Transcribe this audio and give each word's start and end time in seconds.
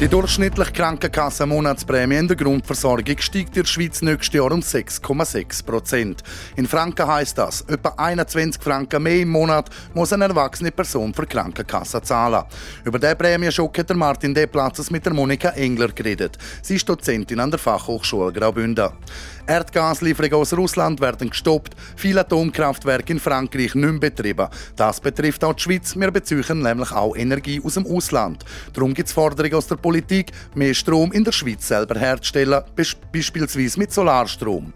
Die 0.00 0.06
durchschnittliche 0.06 0.70
Krankenkasse-Monatsprämie 0.70 2.18
in 2.18 2.28
der 2.28 2.36
Grundversorgung 2.36 3.18
steigt 3.18 3.56
in 3.56 3.62
der 3.62 3.68
Schweiz 3.68 4.00
nächstes 4.00 4.32
Jahr 4.32 4.52
um 4.52 4.60
6,6 4.60 5.64
Prozent. 5.64 6.22
In 6.54 6.68
Franken 6.68 7.08
heisst 7.08 7.36
das, 7.36 7.62
etwa 7.62 7.94
21 7.96 8.62
Franken 8.62 9.02
mehr 9.02 9.22
im 9.22 9.30
Monat 9.30 9.68
muss 9.94 10.12
eine 10.12 10.26
erwachsene 10.26 10.70
Person 10.70 11.12
für 11.12 11.22
die 11.22 11.34
Krankenkasse 11.34 12.00
zahlen. 12.00 12.44
Über 12.84 13.00
diesen 13.00 13.18
Prämienschock 13.18 13.76
hat 13.76 13.92
Martin 13.96 14.32
Deplatzes 14.32 14.88
mit 14.92 15.04
der 15.04 15.14
Monika 15.14 15.48
Engler 15.48 15.88
geredet. 15.88 16.38
Sie 16.62 16.76
ist 16.76 16.88
Dozentin 16.88 17.40
an 17.40 17.50
der 17.50 17.58
Fachhochschule 17.58 18.32
Graubünden. 18.32 18.90
Erdgaslieferungen 19.48 20.34
aus 20.34 20.52
Russland 20.52 21.00
werden 21.00 21.30
gestoppt, 21.30 21.74
viele 21.96 22.20
Atomkraftwerke 22.20 23.14
in 23.14 23.18
Frankreich 23.18 23.74
nicht 23.74 23.74
mehr 23.74 23.98
betrieben. 23.98 24.46
Das 24.76 25.00
betrifft 25.00 25.42
auch 25.42 25.54
die 25.54 25.62
Schweiz. 25.62 25.96
Wir 25.96 26.10
beziehen 26.10 26.62
nämlich 26.62 26.92
auch 26.92 27.16
Energie 27.16 27.60
aus 27.64 27.74
dem 27.74 27.86
Ausland. 27.86 28.44
Darum 28.74 28.92
gibt 28.92 29.08
es 29.08 29.14
Forderungen 29.14 29.54
aus 29.54 29.66
der 29.66 29.76
Politik, 29.88 30.32
mehr 30.54 30.74
Strom 30.74 31.12
in 31.12 31.24
der 31.24 31.32
Schweiz 31.32 31.66
selber 31.66 31.98
herzustellen, 31.98 32.62
beispielsweise 33.10 33.78
mit 33.78 33.90
Solarstrom. 33.90 34.74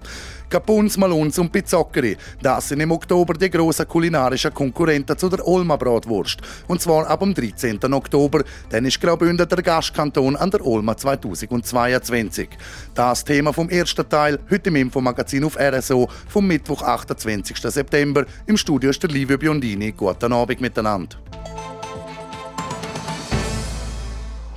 Capuns, 0.49 0.97
Maluns 0.97 1.39
und 1.39 1.53
Pizzockeri. 1.53 2.17
Das 2.41 2.71
sind 2.71 2.81
im 2.81 2.93
Oktober 2.93 3.35
die 3.35 3.51
grossen 3.51 3.87
kulinarischen 3.87 4.55
Konkurrenten 4.55 5.19
zu 5.19 5.29
der 5.29 5.47
Olma 5.47 5.77
Bratwurst. 5.77 6.39
Und 6.67 6.81
zwar 6.81 7.09
ab 7.09 7.21
dem 7.21 7.35
13. 7.35 7.93
Oktober. 7.93 8.43
Dann 8.71 8.87
ist 8.87 9.03
Graubünden 9.03 9.47
der 9.47 9.63
Gastkanton 9.63 10.35
an 10.35 10.51
der 10.51 10.65
Olma 10.65 10.97
2022. 10.97 12.49
Das 12.95 13.23
Thema 13.23 13.53
vom 13.53 13.69
ersten 13.69 14.09
Teil 14.09 14.39
heute 14.51 14.71
im 14.71 14.77
Infomagazin 14.77 15.45
auf 15.45 15.59
RSO 15.59 16.09
vom 16.27 16.47
Mittwoch, 16.47 16.81
28. 16.81 17.59
September. 17.59 18.25
Im 18.47 18.57
Studio 18.57 18.89
ist 18.89 19.03
der 19.03 19.11
Livio 19.11 19.37
Biondini. 19.37 19.93
Guten 19.93 20.33
Abend 20.33 20.63
miteinander. 20.63 21.19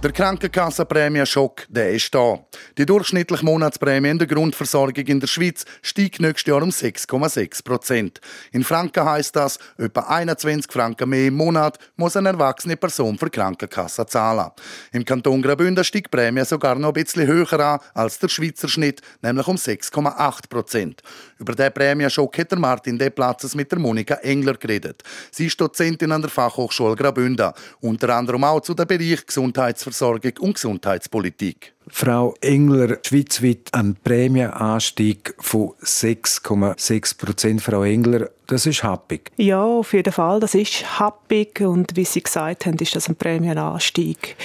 Der 0.05 0.13
Krankenkassenprämienschock, 0.13 1.63
der 1.67 1.89
ist 1.89 2.13
da. 2.13 2.37
Die 2.77 2.85
durchschnittliche 2.85 3.43
Monatsprämie 3.43 4.11
in 4.11 4.19
der 4.19 4.27
Grundversorgung 4.27 5.03
in 5.03 5.19
der 5.19 5.25
Schweiz 5.25 5.65
steigt 5.81 6.19
nächstes 6.19 6.47
Jahr 6.47 6.61
um 6.61 6.69
6,6 6.69 7.63
Prozent. 7.63 8.21
In 8.51 8.63
Franken 8.63 9.03
heißt 9.03 9.35
das, 9.35 9.57
etwa 9.79 10.01
21 10.01 10.71
Franken 10.71 11.09
mehr 11.09 11.29
im 11.29 11.33
Monat 11.33 11.79
muss 11.95 12.15
eine 12.15 12.29
erwachsene 12.29 12.77
Person 12.77 13.17
für 13.17 13.31
Krankenkasse 13.31 14.05
zahlen. 14.05 14.51
Im 14.91 15.05
Kanton 15.05 15.41
Graubünden 15.41 15.83
steigt 15.83 16.13
die 16.13 16.17
Prämie 16.17 16.45
sogar 16.45 16.75
noch 16.75 16.89
ein 16.89 17.03
bisschen 17.03 17.25
höher 17.25 17.59
an 17.59 17.79
als 17.95 18.19
der 18.19 18.27
Schweizer 18.27 18.67
Schnitt, 18.67 19.01
nämlich 19.23 19.47
um 19.47 19.55
6,8 19.55 20.49
Prozent. 20.49 21.01
Über 21.37 21.53
diesen 21.53 21.73
Prämienschock 21.73 22.37
hat 22.37 22.51
der 22.51 22.59
Martin 22.59 22.97
Deplatzes 22.97 23.55
mit 23.55 23.71
der 23.71 23.79
Monika 23.79 24.15
Engler 24.15 24.53
geredet. 24.53 25.03
Sie 25.31 25.47
ist 25.47 25.59
Dozentin 25.59 26.11
an 26.11 26.21
der 26.21 26.31
Fachhochschule 26.31 26.95
Graubünden, 26.95 27.51
unter 27.81 28.15
anderem 28.15 28.43
auch 28.45 28.61
zu 28.61 28.73
dem 28.73 28.87
Bereich 28.87 29.25
Gesundheitsversorgung 29.25 30.33
und 30.39 30.53
Gesundheitspolitik. 30.53 31.74
Frau 31.87 32.33
Engler, 32.41 32.97
schweizweit 33.03 33.69
ein 33.71 33.95
Prämienanstieg 34.03 35.35
von 35.39 35.73
6,6 35.81 37.17
Prozent. 37.17 37.61
Frau 37.61 37.83
Engler, 37.83 38.29
das 38.47 38.65
ist 38.65 38.83
happig. 38.83 39.31
Ja, 39.37 39.63
auf 39.63 39.93
jeden 39.93 40.13
Fall, 40.13 40.39
das 40.39 40.55
ist 40.55 40.99
happig. 40.99 41.61
Und 41.61 41.95
wie 41.95 42.05
Sie 42.05 42.21
gesagt 42.21 42.65
haben, 42.65 42.77
ist 42.77 42.95
das 42.95 43.07
ein 43.07 43.15
Prämienanstieg 43.15 44.35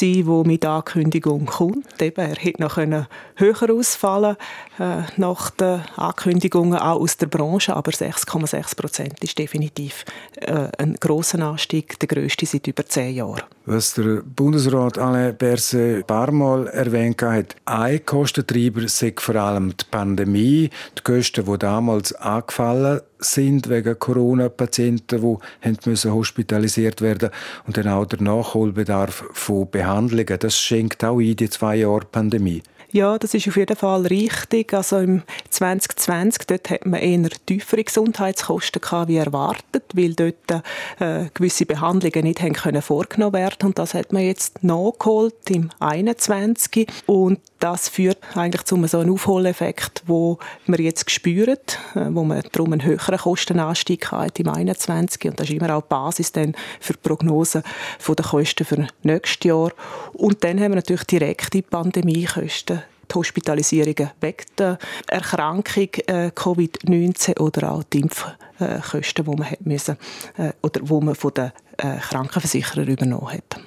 der 0.00 0.44
mit 0.44 0.64
Ankündigung 0.64 1.46
kommt. 1.46 2.00
Eben, 2.00 2.20
er 2.20 2.36
hätte 2.36 2.60
noch 2.60 2.76
höher 2.76 3.70
ausfallen 3.70 4.36
äh, 4.78 5.02
nach 5.16 5.50
den 5.50 5.82
Ankündigungen 5.96 6.78
auch 6.78 7.00
aus 7.00 7.16
der 7.16 7.26
Branche, 7.26 7.74
aber 7.74 7.90
6,6 7.90 8.76
Prozent 8.76 9.24
ist 9.24 9.38
definitiv 9.38 10.04
äh, 10.36 10.68
ein 10.78 10.94
großer 10.94 11.40
Anstieg, 11.40 11.98
der 11.98 12.08
größte 12.08 12.46
seit 12.46 12.66
über 12.66 12.86
zehn 12.86 13.16
Jahren. 13.16 13.42
Was 13.66 13.94
der 13.94 14.22
Bundesrat 14.22 14.98
Alain 14.98 15.36
Berset 15.36 15.98
ein 15.98 16.04
paar 16.04 16.30
Mal 16.30 16.68
erwähnt 16.88 17.22
hat, 17.22 17.56
ein 17.64 18.04
Kostentreiber 18.04 18.88
sind 18.88 19.20
vor 19.20 19.36
allem 19.36 19.76
die 19.76 19.84
Pandemie, 19.90 20.70
die 20.96 21.02
Kosten, 21.02 21.44
die 21.44 21.58
damals 21.58 22.12
angefallen 22.14 23.00
sind 23.18 23.68
wegen 23.68 23.98
Corona-Patienten, 23.98 25.38
die 25.64 25.88
müssen 25.88 26.12
hospitalisiert 26.12 27.00
werden 27.00 27.30
und 27.66 27.76
dann 27.76 27.88
auch 27.88 28.06
der 28.06 28.22
Nachholbedarf 28.22 29.24
von 29.32 29.70
Behandlungen. 29.70 30.38
Das 30.38 30.58
schenkt 30.58 31.04
auch 31.04 31.18
ein, 31.18 31.36
die 31.36 31.50
zwei 31.50 31.76
Jahre 31.76 32.06
Pandemie. 32.10 32.62
Ja, 32.90 33.18
das 33.18 33.34
ist 33.34 33.46
auf 33.46 33.56
jeden 33.56 33.76
Fall 33.76 34.06
richtig. 34.06 34.72
Also 34.72 34.98
im 34.98 35.22
2020 35.50 36.46
dort 36.46 36.70
hat 36.70 36.86
man 36.86 37.00
eher 37.00 37.28
tiefere 37.44 37.84
Gesundheitskosten 37.84 38.80
gehabt, 38.80 39.08
wie 39.08 39.16
erwartet, 39.16 39.84
weil 39.92 40.14
dort 40.14 40.62
äh, 40.98 41.26
gewisse 41.34 41.66
Behandlungen 41.66 42.24
nicht 42.24 42.40
haben 42.40 42.54
können 42.54 42.80
vorgenommen 42.80 43.34
werden 43.34 43.68
und 43.68 43.78
das 43.78 43.92
hat 43.92 44.12
man 44.12 44.22
jetzt 44.22 44.64
nachgeholt 44.64 45.50
im 45.50 45.70
21 45.80 46.88
und 47.06 47.40
das 47.58 47.88
führt 47.88 48.18
eigentlich 48.36 48.64
zu 48.64 48.86
so 48.86 49.00
einem 49.00 49.12
Aufholeffekt, 49.12 50.02
wo 50.06 50.38
wir 50.66 50.80
jetzt 50.80 51.10
spüren, 51.10 51.58
äh, 51.94 52.06
wo 52.10 52.24
man 52.24 52.42
darum 52.52 52.72
einen 52.72 52.84
höheren 52.84 53.18
Kostenanstieg 53.18 54.10
hat 54.12 54.38
im 54.38 54.48
21 54.48 55.24
und 55.26 55.40
das 55.40 55.48
ist 55.48 55.56
immer 55.56 55.74
auch 55.74 55.82
die 55.82 55.88
Basis 55.88 56.32
dann 56.32 56.54
für 56.80 56.94
die 56.94 57.00
Prognose 57.02 57.62
der 58.06 58.24
Kosten 58.24 58.64
für 58.64 58.86
nächstes 59.02 59.44
Jahr. 59.44 59.72
Und 60.12 60.44
dann 60.44 60.58
haben 60.60 60.72
wir 60.72 60.76
natürlich 60.76 61.04
direkte 61.04 61.62
Pandemiekosten 61.62 62.82
die 63.10 63.14
Hospitalisierungen 63.14 64.10
wegen 64.20 64.44
der 64.58 64.78
Erkrankung 65.06 65.88
äh, 66.06 66.30
Covid-19 66.34 67.38
oder 67.38 67.72
auch 67.72 67.82
die 67.84 68.00
Impfkosten, 68.00 69.24
die 69.24 69.36
man 69.36 69.50
hat 69.50 69.66
müssen, 69.66 69.96
äh, 70.36 70.52
oder 70.62 70.80
wo 70.84 71.00
man 71.00 71.14
von 71.14 71.32
den 71.34 71.52
äh, 71.78 71.98
Krankenversicherer 71.98 72.86
übernommen 72.86 73.32
hat. 73.32 73.60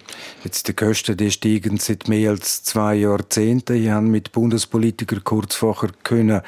Jetzt 0.44 0.68
die 0.68 0.74
Kosten 0.74 1.18
die 1.18 1.30
steigen 1.30 1.78
seit 1.78 2.08
mehr 2.08 2.32
als 2.32 2.64
zwei 2.64 2.96
Jahrzehnten. 2.96 3.76
Ich 3.76 3.90
habe 3.90 4.08
mit 4.08 4.32
Bundespolitikern 4.32 5.24
kurz 5.24 5.56
vorher 5.56 5.92
können 6.04 6.42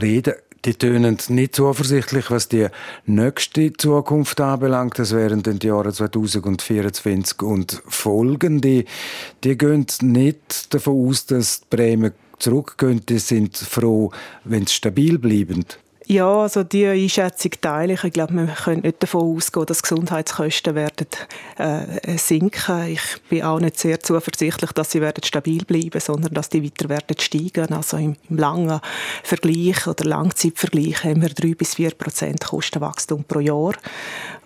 reden. 0.00 0.34
Die 0.66 0.74
tönen 0.74 1.16
nicht 1.28 1.56
zuversichtlich, 1.56 2.30
was 2.30 2.48
die 2.48 2.66
nächste 3.06 3.72
Zukunft 3.72 4.42
anbelangt. 4.42 4.98
Das 4.98 5.14
wären 5.14 5.42
dann 5.42 5.58
die 5.58 5.68
Jahre 5.68 5.90
2024 5.90 7.40
und 7.40 7.82
folgende. 7.86 8.84
Die 9.42 9.56
gehen 9.56 9.86
nicht 10.02 10.74
davon 10.74 11.08
aus, 11.08 11.24
dass 11.24 11.60
die 11.60 11.66
Prämien 11.74 12.12
zurückgehen. 12.38 13.00
Die 13.08 13.20
sind 13.20 13.56
froh, 13.56 14.12
wenn 14.44 14.66
sie 14.66 14.74
stabil 14.74 15.18
bleiben. 15.18 15.64
Ja, 16.10 16.42
also 16.42 16.64
die 16.64 16.84
Einschätzung 16.86 17.52
teile 17.60 17.92
ich. 17.92 18.02
Ich 18.02 18.12
glaube, 18.12 18.34
wir 18.34 18.46
können 18.48 18.80
nicht 18.80 19.00
davon 19.00 19.36
ausgehen, 19.36 19.66
dass 19.66 19.80
Gesundheitskosten 19.80 20.74
werden 20.74 21.06
äh, 21.56 22.18
sinken. 22.18 22.88
Ich 22.88 23.00
bin 23.28 23.44
auch 23.44 23.60
nicht 23.60 23.78
sehr 23.78 24.00
zuversichtlich, 24.00 24.72
dass 24.72 24.90
sie 24.90 25.00
werden 25.00 25.22
stabil 25.22 25.64
bleiben, 25.64 26.00
sondern 26.00 26.34
dass 26.34 26.48
die 26.48 26.64
weiter 26.64 26.88
werden 26.88 27.16
steigen. 27.16 27.72
Also 27.72 27.96
im, 27.96 28.16
im 28.28 28.38
langen 28.38 28.80
Vergleich 29.22 29.86
oder 29.86 30.04
Langzeitvergleich 30.04 31.04
haben 31.04 31.22
wir 31.22 31.28
drei 31.28 31.54
bis 31.54 31.76
vier 31.76 31.92
Prozent 31.92 32.44
Kostenwachstum 32.44 33.22
pro 33.22 33.38
Jahr. 33.38 33.74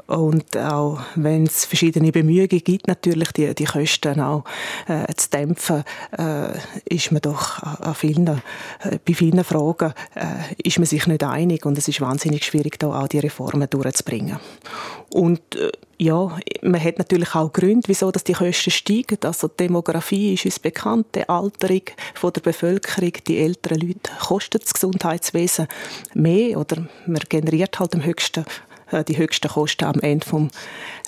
Und 0.06 0.56
auch 0.56 1.00
wenn 1.14 1.44
es 1.44 1.64
verschiedene 1.64 2.12
Bemühungen 2.12 2.48
gibt, 2.48 2.88
natürlich 2.88 3.32
die, 3.32 3.54
die 3.54 3.64
Kosten 3.64 4.20
auch 4.20 4.44
äh, 4.86 5.12
zu 5.14 5.30
dämpfen, 5.30 5.82
äh, 6.18 6.58
ist 6.84 7.10
man 7.10 7.22
doch 7.22 7.62
an 7.62 7.94
vielen, 7.94 8.26
äh, 8.28 8.98
bei 9.06 9.14
vielen 9.14 9.42
Fragen 9.44 9.94
äh, 10.14 10.54
ist 10.62 10.78
man 10.78 10.86
sich 10.86 11.06
nicht 11.06 11.24
einig 11.24 11.64
und 11.64 11.78
es 11.78 11.88
ist 11.88 12.02
wahnsinnig 12.02 12.44
schwierig, 12.44 12.78
da 12.78 13.00
auch 13.00 13.08
die 13.08 13.18
Reformen 13.18 13.68
durchzubringen. 13.70 14.38
Und 15.10 15.40
äh, 15.56 15.70
ja, 15.96 16.36
man 16.60 16.82
hat 16.82 16.98
natürlich 16.98 17.34
auch 17.34 17.52
Gründe, 17.52 17.88
wieso 17.88 18.10
dass 18.10 18.24
die 18.24 18.32
Kosten 18.32 18.72
steigen. 18.72 19.18
Also 19.22 19.48
die 19.48 19.56
Demografie 19.58 20.34
ist 20.34 20.44
uns 20.44 20.58
bekannt, 20.58 21.06
die 21.14 21.26
Alterung 21.28 21.82
von 22.14 22.32
der 22.32 22.42
Bevölkerung, 22.42 23.12
die 23.26 23.38
älteren 23.38 23.80
Leute 23.80 24.10
kostet 24.20 24.64
das 24.64 24.74
Gesundheitswesen 24.74 25.68
mehr 26.12 26.58
oder 26.58 26.84
man 27.06 27.22
generiert 27.28 27.78
halt 27.78 27.94
am 27.94 28.04
höchsten 28.04 28.44
die 29.02 29.16
höchsten 29.16 29.48
Kosten 29.48 29.84
am 29.84 30.00
Ende 30.00 30.26
des 30.26 30.48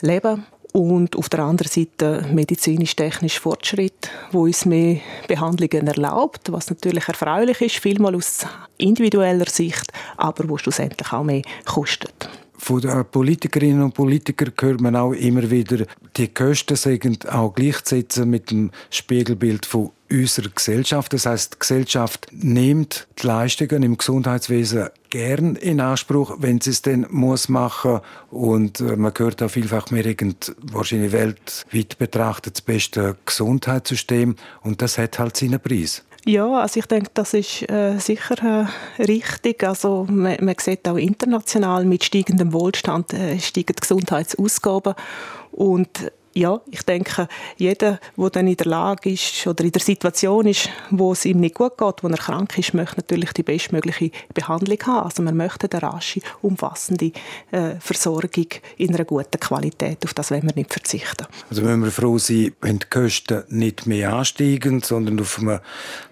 Lebens. 0.02 0.40
Und 0.72 1.16
auf 1.16 1.30
der 1.30 1.40
anderen 1.40 1.70
Seite 1.70 2.26
medizinisch-technisch 2.30 3.40
Fortschritt, 3.40 4.10
wo 4.30 4.42
uns 4.42 4.66
mehr 4.66 4.98
Behandlungen 5.26 5.86
erlaubt, 5.86 6.52
was 6.52 6.68
natürlich 6.68 7.08
erfreulich 7.08 7.62
ist, 7.62 7.76
vielmal 7.76 8.14
aus 8.14 8.44
individueller 8.76 9.48
Sicht, 9.48 9.90
aber 10.18 10.46
wo 10.50 10.58
schlussendlich 10.58 11.10
auch 11.14 11.24
mehr 11.24 11.40
kostet. 11.64 12.28
Von 12.58 12.80
den 12.82 13.04
Politikerinnen 13.06 13.84
und 13.84 13.94
Politikern 13.94 14.52
hört 14.60 14.80
man 14.82 14.96
auch 14.96 15.12
immer 15.12 15.50
wieder, 15.50 15.86
die 16.16 16.28
Kosten 16.28 16.76
sind 16.76 17.26
auch 17.26 17.54
gleichzusetzen 17.54 18.28
mit 18.28 18.50
dem 18.50 18.70
Spiegelbild 18.90 19.64
von 19.64 19.92
unserer 20.10 20.48
Gesellschaft. 20.48 21.12
Das 21.12 21.26
heißt, 21.26 21.54
die 21.54 21.58
Gesellschaft 21.58 22.28
nimmt 22.32 23.06
die 23.20 23.26
Leistungen 23.26 23.82
im 23.82 23.96
Gesundheitswesen 23.96 24.88
gern 25.10 25.56
in 25.56 25.80
Anspruch, 25.80 26.36
wenn 26.38 26.60
sie 26.60 26.70
es 26.70 26.82
denn 26.82 27.06
muss 27.10 27.48
machen. 27.48 28.00
Und 28.30 28.80
äh, 28.80 28.96
man 28.96 29.12
hört 29.16 29.42
auch 29.42 29.50
vielfach, 29.50 29.90
wir 29.90 30.04
haben 30.04 30.36
wahrscheinlich 30.72 31.12
weltweit 31.12 31.98
betrachtet 31.98 32.56
das 32.56 32.62
beste 32.62 33.16
Gesundheitssystem. 33.24 34.36
Und 34.62 34.82
das 34.82 34.98
hat 34.98 35.18
halt 35.18 35.36
seinen 35.36 35.60
Preis. 35.60 36.02
Ja, 36.28 36.60
also 36.60 36.80
ich 36.80 36.86
denke, 36.86 37.10
das 37.14 37.34
ist 37.34 37.70
äh, 37.70 37.98
sicher 37.98 38.66
äh, 38.98 39.02
richtig. 39.02 39.62
Also 39.62 40.08
man, 40.10 40.36
man, 40.40 40.56
sieht 40.60 40.88
auch 40.88 40.96
international 40.96 41.84
mit 41.84 42.02
steigendem 42.02 42.52
Wohlstand 42.52 43.12
äh, 43.14 43.38
steigen 43.38 43.74
die 43.76 43.80
Gesundheitsausgaben 43.80 44.94
und 45.52 46.10
ja, 46.36 46.60
ich 46.70 46.82
denke, 46.82 47.28
jeder, 47.56 47.98
der 48.16 48.30
dann 48.30 48.46
in 48.46 48.56
der 48.56 48.66
Lage 48.66 49.10
ist 49.10 49.46
oder 49.46 49.64
in 49.64 49.72
der 49.72 49.80
Situation 49.80 50.46
ist, 50.46 50.68
wo 50.90 51.12
es 51.12 51.24
ihm 51.24 51.40
nicht 51.40 51.54
gut 51.54 51.78
geht, 51.78 52.02
wo 52.02 52.08
er 52.08 52.16
krank 52.18 52.58
ist, 52.58 52.74
möchte 52.74 52.96
natürlich 52.96 53.32
die 53.32 53.42
bestmögliche 53.42 54.10
Behandlung 54.34 54.78
haben. 54.84 55.06
Also 55.06 55.22
man 55.22 55.34
möchte 55.34 55.66
eine 55.70 55.82
rasche, 55.82 56.20
umfassende 56.42 57.12
äh, 57.52 57.76
Versorgung 57.80 58.48
in 58.76 58.94
einer 58.94 59.06
guten 59.06 59.40
Qualität. 59.40 60.04
Auf 60.04 60.12
das 60.12 60.30
wollen 60.30 60.42
wir 60.42 60.54
nicht 60.54 60.72
verzichten. 60.72 61.26
Also 61.48 61.62
müssen 61.62 61.84
wir 61.84 61.90
froh 61.90 62.18
sein, 62.18 62.52
wenn 62.60 62.80
die 62.80 62.86
Kosten 62.90 63.44
nicht 63.48 63.86
mehr 63.86 64.12
ansteigen, 64.12 64.82
sondern 64.82 65.18
auf 65.20 65.38
einem 65.38 65.60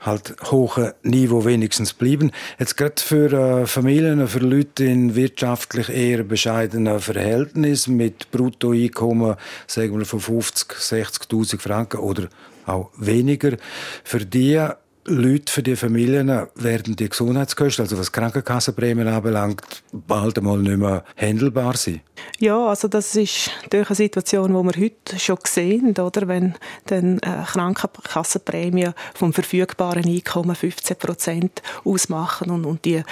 halt 0.00 0.34
hohen 0.50 0.92
Niveau 1.02 1.44
wenigstens 1.44 1.92
bleiben. 1.92 2.32
Jetzt 2.58 2.78
gerade 2.78 2.94
für 2.96 3.32
äh, 3.32 3.66
Familien, 3.66 4.26
für 4.26 4.38
Leute 4.38 4.84
in 4.84 5.14
wirtschaftlich 5.14 5.90
eher 5.90 6.22
bescheidenen 6.22 6.98
Verhältnissen 6.98 7.98
mit 7.98 8.30
Bruttoeinkommen, 8.30 9.36
sagen 9.66 9.98
wir 9.98 10.06
von 10.18 10.20
50, 10.20 10.72
60.000 10.72 11.60
Franken 11.60 11.98
oder 11.98 12.28
auch 12.66 12.90
weniger. 12.96 13.56
Für 14.04 14.24
die 14.24 14.66
Leute, 15.06 15.52
für 15.52 15.62
die 15.62 15.76
Familien 15.76 16.28
werden 16.54 16.96
die 16.96 17.10
Gesundheitskosten, 17.10 17.84
also 17.84 17.98
was 17.98 18.10
Krankenkassenprämien 18.10 19.06
anbelangt, 19.06 19.82
bald 19.92 20.38
einmal 20.38 20.58
nicht 20.58 20.78
mehr 20.78 21.04
handelbar 21.16 21.76
sein. 21.76 22.00
Ja, 22.38 22.68
also 22.68 22.88
das 22.88 23.14
ist 23.14 23.50
durch 23.68 23.88
eine 23.90 23.96
Situation, 23.96 24.48
die 24.48 24.78
wir 24.78 24.82
heute 24.82 25.18
schon 25.18 25.38
sehen, 25.46 25.94
oder? 25.98 26.26
wenn 26.26 26.54
dann 26.86 27.18
äh, 27.18 27.44
Krankenkassenprämien 27.44 28.94
vom 29.14 29.34
verfügbaren 29.34 30.06
Einkommen 30.06 30.54
15 30.54 30.96
Prozent 30.96 31.62
ausmachen 31.84 32.50
und, 32.50 32.64
und 32.64 32.84
die, 32.86 33.02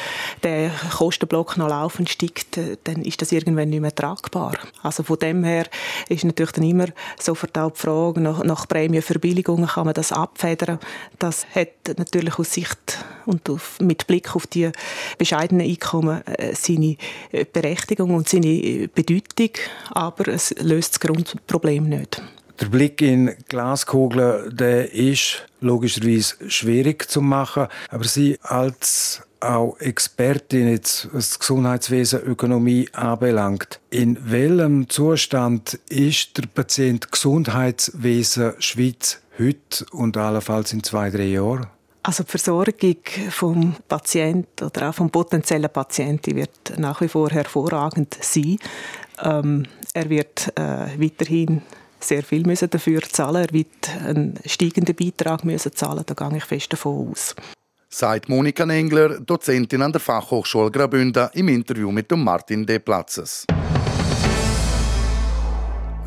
der 0.42 0.70
Kostenblock 0.96 1.58
noch 1.58 1.68
laufend 1.68 2.08
steigt, 2.08 2.56
äh, 2.56 2.78
dann 2.84 3.02
ist 3.02 3.20
das 3.20 3.32
irgendwann 3.32 3.68
nicht 3.68 3.82
mehr 3.82 3.94
tragbar. 3.94 4.54
Also 4.82 5.02
von 5.02 5.18
dem 5.18 5.44
her 5.44 5.66
ist 6.08 6.24
natürlich 6.24 6.52
dann 6.52 6.64
immer 6.64 6.86
sofort 7.20 7.56
auch 7.58 7.72
die 7.72 7.80
Frage 7.80 8.20
nach, 8.20 8.42
nach 8.44 8.66
Prämienverbilligungen, 8.66 9.66
kann 9.66 9.84
man 9.84 9.94
das 9.94 10.10
abfedern? 10.10 10.78
Das 11.18 11.46
hat 11.54 11.81
natürlich 11.88 12.38
aus 12.38 12.52
Sicht 12.52 13.04
und 13.26 13.48
auf, 13.50 13.78
mit 13.80 14.06
Blick 14.06 14.34
auf 14.34 14.46
die 14.46 14.70
bescheidenen 15.18 15.66
Einkommen 15.66 16.26
äh, 16.26 16.54
seine 16.54 16.96
äh, 17.32 17.44
Berechtigung 17.44 18.14
und 18.14 18.28
seine 18.28 18.46
äh, 18.46 18.88
Bedeutung, 18.92 19.50
aber 19.90 20.28
es 20.28 20.54
löst 20.60 20.94
das 20.94 21.00
Grundproblem 21.00 21.88
nicht. 21.88 22.22
Der 22.60 22.66
Blick 22.66 23.00
in 23.02 23.34
Glaskugeln, 23.48 24.56
der 24.56 24.92
ist 24.92 25.46
logischerweise 25.60 26.48
schwierig 26.48 27.10
zu 27.10 27.20
machen, 27.20 27.66
aber 27.88 28.04
Sie 28.04 28.38
als 28.42 29.22
auch 29.42 29.78
Expertin 29.78 30.68
jetzt, 30.68 31.08
was 31.12 31.38
Gesundheitswesen 31.38 32.20
Ökonomie 32.22 32.88
anbelangt. 32.92 33.80
In 33.90 34.18
welchem 34.30 34.88
Zustand 34.88 35.74
ist 35.88 36.38
der 36.38 36.46
Patient 36.46 37.10
Gesundheitswesen 37.10 38.54
Schweiz 38.58 39.20
heute 39.38 39.86
und 39.92 40.16
allenfalls 40.16 40.72
in 40.72 40.82
zwei, 40.82 41.10
drei 41.10 41.24
Jahren? 41.24 41.66
Also 42.04 42.24
die 42.24 42.30
Versorgung 42.30 42.96
vom 43.30 43.76
Patienten 43.88 44.64
oder 44.64 44.88
auch 44.88 44.94
vom 44.94 45.10
potenziellen 45.10 45.70
Patienten 45.70 46.34
wird 46.34 46.74
nach 46.76 47.00
wie 47.00 47.08
vor 47.08 47.30
hervorragend 47.30 48.16
sein. 48.20 48.58
Ähm, 49.22 49.66
er 49.94 50.10
wird 50.10 50.52
äh, 50.56 51.00
weiterhin 51.00 51.62
sehr 52.00 52.24
viel 52.24 52.44
müssen 52.44 52.70
dafür 52.70 53.02
zahlen. 53.02 53.44
Er 53.44 53.52
wird 53.52 53.88
einen 54.04 54.34
steigenden 54.46 54.96
Beitrag 54.96 55.44
müssen 55.44 55.72
zahlen. 55.72 56.02
Da 56.04 56.14
gehe 56.14 56.38
ich 56.38 56.44
fest 56.44 56.72
davon 56.72 57.10
aus. 57.10 57.36
Sagt 57.94 58.30
Monika 58.30 58.64
Engler, 58.64 59.20
Dozentin 59.20 59.82
an 59.82 59.92
der 59.92 60.00
Fachhochschule 60.00 60.70
Graubünden, 60.70 61.28
im 61.34 61.48
Interview 61.48 61.92
mit 61.92 62.10
Martin 62.10 62.64
De 62.64 62.78
Platzes. 62.78 63.44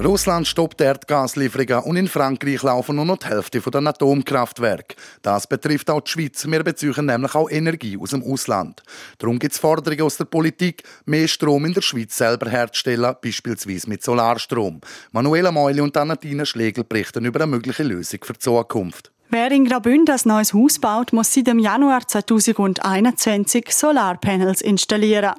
Russland 0.04 0.48
stoppt 0.48 0.82
Erdgaslieferungen 0.82 1.84
und 1.84 1.96
in 1.96 2.08
Frankreich 2.08 2.64
laufen 2.64 2.96
nur 2.96 3.06
noch 3.06 3.18
die 3.18 3.28
Hälfte 3.28 3.62
der 3.62 3.86
Atomkraftwerke. 3.86 4.96
Das 5.22 5.46
betrifft 5.46 5.92
auch 5.92 6.02
die 6.02 6.10
Schweiz. 6.10 6.48
Wir 6.48 6.64
beziehen 6.64 7.06
nämlich 7.06 7.36
auch 7.36 7.52
Energie 7.52 8.00
aus 8.02 8.10
dem 8.10 8.24
Ausland. 8.24 8.82
Darum 9.20 9.38
gibt 9.38 9.54
es 9.54 9.60
Forderungen 9.60 10.02
aus 10.02 10.18
der 10.18 10.26
Politik, 10.26 10.82
mehr 11.06 11.28
Strom 11.28 11.66
in 11.66 11.74
der 11.76 11.82
Schweiz 11.82 12.18
selber 12.18 12.50
herzustellen, 12.50 13.16
beispielsweise 13.22 13.88
mit 13.88 14.04
Solarstrom. 14.04 14.82
Manuela 15.12 15.52
Meuli 15.52 15.82
und 15.82 15.96
Anatina 15.96 16.46
Schlegel 16.46 16.84
berichten 16.84 17.26
über 17.26 17.42
eine 17.42 17.52
mögliche 17.52 17.84
Lösung 17.84 18.22
für 18.24 18.34
die 18.34 18.40
Zukunft. 18.40 19.12
Wer 19.30 19.52
in 19.52 19.66
Graubünden 19.66 20.14
ein 20.14 20.22
neues 20.26 20.54
Haus 20.54 20.80
baut, 20.80 21.12
muss 21.12 21.34
seit 21.34 21.48
dem 21.48 21.60
Januar 21.60 22.08
2021 22.08 23.66
Solarpanels 23.70 24.62
installieren. 24.62 25.34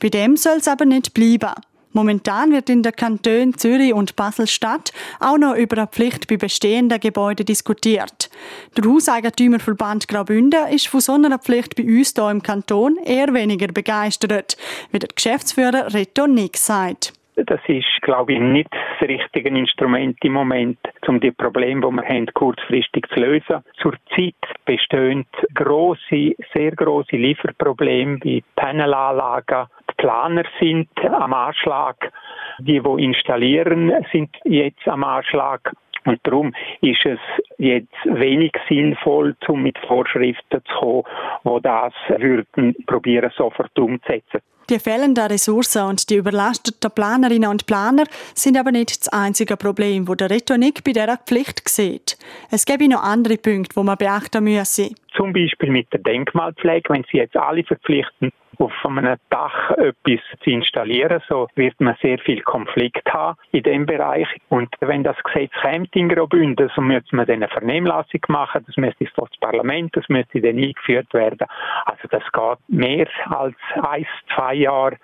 Bei 0.00 0.08
dem 0.08 0.36
soll 0.36 0.58
es 0.58 0.68
aber 0.68 0.86
nicht 0.86 1.14
bleiben. 1.14 1.52
Momentan 1.92 2.52
wird 2.52 2.70
in 2.70 2.82
der 2.82 2.92
Kanton 2.92 3.56
Zürich 3.56 3.92
und 3.92 4.14
Basel-Stadt 4.14 4.92
auch 5.20 5.38
noch 5.38 5.56
über 5.56 5.78
eine 5.78 5.86
Pflicht 5.86 6.28
bei 6.28 6.36
bestehenden 6.36 7.00
Gebäuden 7.00 7.46
diskutiert. 7.46 8.30
Der 8.76 8.90
Hauseigentümerverband 8.90 10.06
Graubünden 10.06 10.68
ist 10.68 10.88
von 10.88 11.00
so 11.00 11.14
einer 11.14 11.38
Pflicht 11.38 11.76
bei 11.76 11.84
uns 11.84 12.12
hier 12.14 12.30
im 12.30 12.42
Kanton 12.42 12.96
eher 13.04 13.32
weniger 13.34 13.68
begeistert, 13.68 14.56
wie 14.92 14.98
der 14.98 15.08
Geschäftsführer 15.14 15.92
Reto 15.92 16.26
Nick 16.26 16.56
sagt. 16.56 17.14
Das 17.46 17.60
ist, 17.68 18.02
glaube 18.02 18.32
ich, 18.32 18.40
nicht 18.40 18.68
das 18.72 19.08
richtige 19.08 19.48
Instrument 19.48 20.16
im 20.24 20.32
Moment, 20.32 20.78
um 21.06 21.20
die 21.20 21.30
Probleme, 21.30 21.80
die 21.80 21.96
wir 21.96 22.02
haben, 22.02 22.26
kurzfristig 22.34 23.06
zu 23.14 23.20
lösen. 23.20 23.64
Zurzeit 23.80 24.34
bestehen 24.64 25.24
große, 25.54 26.34
sehr 26.52 26.72
große 26.72 27.16
Lieferprobleme 27.16 28.18
bei 28.18 28.42
Panelanlagen. 28.56 29.66
Die 29.88 29.94
Planer 29.98 30.44
sind 30.58 30.88
am 31.04 31.32
Anschlag. 31.32 32.12
Die, 32.58 32.80
die 32.80 33.04
installieren, 33.04 33.92
sind 34.10 34.36
jetzt 34.44 34.88
am 34.88 35.04
Anschlag. 35.04 35.72
Und 36.08 36.20
darum 36.22 36.54
ist 36.80 37.04
es 37.04 37.18
jetzt 37.58 37.92
wenig 38.04 38.52
sinnvoll, 38.66 39.36
um 39.46 39.62
mit 39.62 39.76
Vorschriften 39.86 40.62
zu 40.64 40.78
kommen, 40.78 41.04
die 41.44 41.62
das 41.62 41.92
würden 42.16 42.74
probieren 42.86 43.30
sofort 43.36 43.78
umzusetzen. 43.78 44.40
Die 44.70 44.78
fehlenden 44.78 45.26
Ressourcen 45.26 45.84
und 45.84 46.08
die 46.08 46.16
überlasteten 46.16 46.90
Planerinnen 46.90 47.50
und 47.50 47.66
Planer 47.66 48.04
sind 48.34 48.58
aber 48.58 48.70
nicht 48.70 49.00
das 49.00 49.08
einzige 49.08 49.58
Problem, 49.58 50.08
wo 50.08 50.14
der 50.14 50.30
Retonik 50.30 50.82
bei 50.82 50.92
dieser 50.92 51.18
Pflicht 51.18 51.68
sieht. 51.68 52.16
Es 52.50 52.64
gäbe 52.64 52.88
noch 52.88 53.02
andere 53.02 53.36
Punkte, 53.36 53.78
die 53.78 53.84
man 53.84 53.98
beachten 53.98 54.44
müsse. 54.44 54.90
Zum 55.14 55.34
Beispiel 55.34 55.70
mit 55.70 55.92
der 55.92 56.00
Denkmalpflege, 56.00 56.88
wenn 56.88 57.04
Sie 57.10 57.18
jetzt 57.18 57.36
alle 57.36 57.64
verpflichten, 57.64 58.32
auf 58.58 58.72
einem 58.84 59.16
Dach 59.30 59.70
etwas 59.72 60.20
zu 60.42 60.50
installieren, 60.50 61.22
so 61.28 61.48
wird 61.54 61.80
man 61.80 61.96
sehr 62.02 62.18
viel 62.18 62.42
Konflikt 62.42 63.08
haben 63.12 63.38
in 63.52 63.62
dem 63.62 63.86
Bereich. 63.86 64.28
Und 64.48 64.68
wenn 64.80 65.04
das 65.04 65.16
Gesetz 65.22 65.52
kommt 65.62 65.94
in 65.94 66.08
Graubünden, 66.08 66.70
so 66.74 66.80
müsste 66.80 67.14
man 67.14 67.26
dann 67.26 67.36
eine 67.36 67.48
Vernehmlassung 67.48 68.20
machen, 68.28 68.64
das 68.66 68.76
müsste 68.76 69.06
vor 69.14 69.28
das 69.28 69.38
Parlament, 69.38 69.96
das 69.96 70.08
müsste 70.08 70.40
dann 70.40 70.58
eingeführt 70.58 71.12
werden. 71.14 71.46
Also 71.84 72.08
das 72.10 72.22
geht 72.32 72.58
mehr 72.68 73.08
als 73.30 73.56
ein, 73.82 74.06
zwei 74.34 74.54
Jahre. 74.54 74.96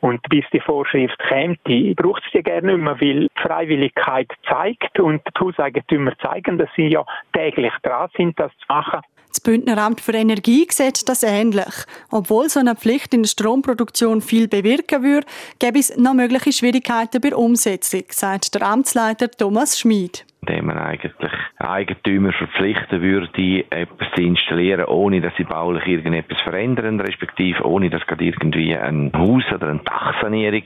Und 0.00 0.20
bis 0.28 0.44
die 0.52 0.60
Vorschrift 0.60 1.18
kommt, 1.28 1.58
die 1.66 1.94
braucht 1.94 2.22
es 2.26 2.32
ja 2.32 2.42
gerne 2.42 2.76
mehr, 2.76 3.00
weil 3.00 3.28
Freiwilligkeit 3.36 4.30
zeigt 4.48 5.00
und 5.00 5.22
die 5.26 5.40
Hauseigentümer 5.40 6.16
zeigen, 6.18 6.58
dass 6.58 6.68
sie 6.76 6.88
ja 6.88 7.04
täglich 7.32 7.72
dran 7.82 8.08
sind, 8.16 8.38
das 8.38 8.52
zu 8.58 8.66
machen. 8.68 9.00
Das 9.28 9.40
Bündner 9.40 9.78
Amt 9.78 10.00
für 10.00 10.12
Energie 10.12 10.66
sieht 10.70 11.08
das 11.08 11.22
ähnlich. 11.22 11.74
Obwohl 12.10 12.48
so 12.48 12.60
eine 12.60 12.74
Pflicht 12.74 13.12
in 13.14 13.22
der 13.22 13.28
Stromproduktion 13.28 14.20
viel 14.20 14.48
bewirken 14.48 15.02
würde, 15.02 15.26
gäbe 15.58 15.78
es 15.78 15.96
noch 15.96 16.14
mögliche 16.14 16.52
Schwierigkeiten 16.52 17.20
bei 17.20 17.30
der 17.30 17.38
Umsetzung, 17.38 18.04
sagt 18.08 18.54
der 18.54 18.62
Amtsleiter 18.62 19.30
Thomas 19.30 19.78
Schmid 19.78 20.24
indem 20.48 20.66
man 20.66 20.78
eigentlich 20.78 21.12
Eigentümer 21.58 22.32
verpflichten 22.32 23.02
würde, 23.02 23.64
etwas 23.70 24.08
zu 24.14 24.22
installieren, 24.22 24.86
ohne 24.86 25.20
dass 25.20 25.34
sie 25.36 25.44
baulich 25.44 25.86
irgendetwas 25.86 26.40
verändern, 26.42 27.00
respektive 27.00 27.66
ohne 27.66 27.90
dass 27.90 28.06
gerade 28.06 28.24
irgendwie 28.24 28.74
ein 28.76 29.12
Haus 29.14 29.44
oder 29.52 29.68
eine 29.68 29.80
Dachsanierung 29.80 30.62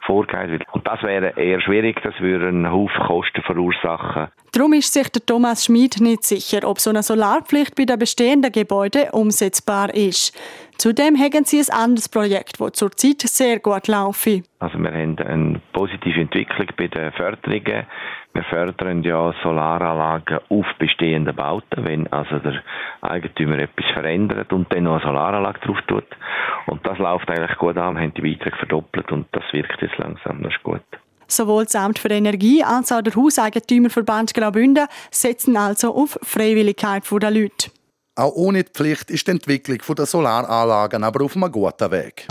vorgeht. 0.00 0.62
Und 0.72 0.86
das 0.86 1.02
wäre 1.02 1.32
eher 1.36 1.60
schwierig, 1.60 2.00
das 2.02 2.18
würde 2.20 2.48
einen 2.48 2.70
Haufen 2.70 3.04
Kosten 3.04 3.42
verursachen. 3.42 4.28
Darum 4.56 4.72
ist 4.72 4.94
sich 4.94 5.10
der 5.10 5.20
Thomas 5.20 5.66
Schmid 5.66 6.00
nicht 6.00 6.24
sicher, 6.24 6.66
ob 6.66 6.80
so 6.80 6.88
eine 6.88 7.02
Solarpflicht 7.02 7.74
bei 7.74 7.84
den 7.84 7.98
bestehenden 7.98 8.50
Gebäuden 8.50 9.10
umsetzbar 9.12 9.92
ist. 9.92 10.34
Zudem 10.78 11.14
haben 11.18 11.44
sie 11.44 11.60
ein 11.60 11.78
anderes 11.78 12.08
Projekt, 12.08 12.58
das 12.58 12.72
zurzeit 12.72 13.20
sehr 13.20 13.58
gut 13.58 13.86
läuft. 13.86 14.48
Also 14.58 14.78
wir 14.78 14.92
haben 14.92 15.18
eine 15.18 15.60
positive 15.74 16.22
Entwicklung 16.22 16.68
bei 16.74 16.88
den 16.88 17.12
Förderungen 17.12 17.84
Wir 18.32 18.44
fördern 18.44 19.02
ja 19.02 19.34
Solaranlagen 19.42 20.38
auf 20.48 20.66
bestehenden 20.78 21.36
Bauten, 21.36 21.84
wenn 21.84 22.10
also 22.10 22.38
der 22.38 22.62
Eigentümer 23.02 23.58
etwas 23.58 23.84
verändert 23.92 24.54
und 24.54 24.72
dann 24.72 24.84
noch 24.84 24.94
eine 24.94 25.04
Solaranlage 25.04 25.60
drauf 25.66 25.82
tut. 25.86 26.08
Und 26.66 26.80
das 26.86 26.96
läuft 26.96 27.28
eigentlich 27.28 27.58
gut 27.58 27.76
an, 27.76 27.96
wir 27.96 28.04
haben 28.04 28.14
die 28.14 28.22
Beiträge 28.22 28.56
verdoppelt 28.56 29.12
und 29.12 29.26
das 29.32 29.44
wirkt 29.52 29.82
jetzt 29.82 29.98
langsam, 29.98 30.42
das 30.42 30.54
ist 30.54 30.62
gut. 30.62 30.80
Sowohl 31.28 31.64
das 31.64 31.74
Amt 31.74 31.98
für 31.98 32.08
Energie 32.08 32.62
als 32.62 32.92
auch 32.92 33.02
der 33.02 33.14
Hauseigentümerverband 33.14 34.34
Graubünden 34.34 34.86
setzen 35.10 35.56
also 35.56 35.94
auf 35.94 36.18
Freiwilligkeit 36.22 37.02
der 37.10 37.30
Leute. 37.30 37.70
Auch 38.14 38.34
ohne 38.34 38.64
die 38.64 38.72
Pflicht 38.72 39.10
ist 39.10 39.26
die 39.26 39.32
Entwicklung 39.32 39.78
der 39.94 40.06
Solaranlagen 40.06 41.04
aber 41.04 41.24
auf 41.24 41.36
einem 41.36 41.52
guten 41.52 41.90
Weg. 41.90 42.26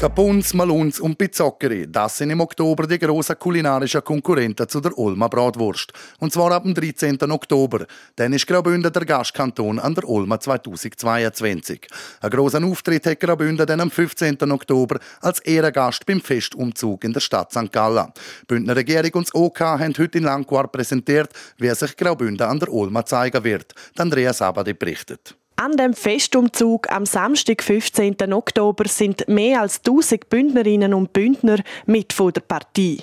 Capuns, 0.00 0.54
Maluns 0.54 0.98
und 0.98 1.18
Pizzocceri, 1.18 1.86
das 1.86 2.16
sind 2.16 2.30
im 2.30 2.40
Oktober 2.40 2.86
die 2.86 2.98
grossen 2.98 3.38
kulinarischen 3.38 4.02
Konkurrenten 4.02 4.66
zu 4.66 4.80
der 4.80 4.96
Ulmer 4.96 5.28
Bratwurst. 5.28 5.92
Und 6.20 6.32
zwar 6.32 6.52
ab 6.52 6.62
dem 6.62 6.72
13. 6.72 7.18
Oktober. 7.30 7.84
Dann 8.16 8.32
ist 8.32 8.46
Graubünden 8.46 8.90
der 8.90 9.04
Gastkanton 9.04 9.78
an 9.78 9.94
der 9.94 10.08
Ulma 10.08 10.40
2022. 10.40 11.86
Ein 12.22 12.30
grossen 12.30 12.64
Auftritt 12.64 13.04
hat 13.04 13.20
Graubünden 13.20 13.66
dann 13.66 13.80
am 13.80 13.90
15. 13.90 14.38
Oktober 14.50 14.98
als 15.20 15.40
Ehrengast 15.40 16.06
beim 16.06 16.22
Festumzug 16.22 17.04
in 17.04 17.12
der 17.12 17.20
Stadt 17.20 17.52
St. 17.52 17.70
Gallen. 17.70 18.10
Die 18.14 18.46
Bündner 18.46 18.76
Regierung 18.76 19.12
und 19.12 19.26
das 19.26 19.34
OK 19.34 19.60
haben 19.60 19.92
heute 19.98 20.16
in 20.16 20.24
Langquart 20.24 20.72
präsentiert, 20.72 21.30
wie 21.58 21.68
sich 21.74 21.94
Graubünden 21.94 22.46
an 22.46 22.58
der 22.58 22.72
Ulma 22.72 23.04
zeigen 23.04 23.44
wird. 23.44 23.74
Andrea 23.98 24.32
Sabadi 24.32 24.72
berichtet. 24.72 25.36
An 25.62 25.76
dem 25.76 25.92
Festumzug 25.92 26.90
am 26.90 27.04
Samstag, 27.04 27.62
15. 27.62 28.32
Oktober, 28.32 28.88
sind 28.88 29.28
mehr 29.28 29.60
als 29.60 29.80
1000 29.80 30.30
Bündnerinnen 30.30 30.94
und 30.94 31.12
Bündner 31.12 31.58
mit 31.84 32.14
von 32.14 32.32
der 32.32 32.40
Partie. 32.40 33.02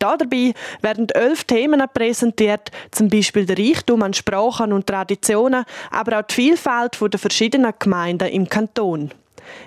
Dabei 0.00 0.52
werden 0.80 1.08
elf 1.10 1.44
Themen 1.44 1.80
präsentiert, 1.94 2.72
zum 2.90 3.06
Beispiel 3.06 3.46
der 3.46 3.56
Reichtum 3.56 4.02
an 4.02 4.14
Sprachen 4.14 4.72
und 4.72 4.88
Traditionen, 4.88 5.64
aber 5.92 6.18
auch 6.18 6.22
die 6.22 6.34
Vielfalt 6.34 6.98
der 7.00 7.20
verschiedenen 7.20 7.72
Gemeinden 7.78 8.30
im 8.30 8.48
Kanton. 8.48 9.12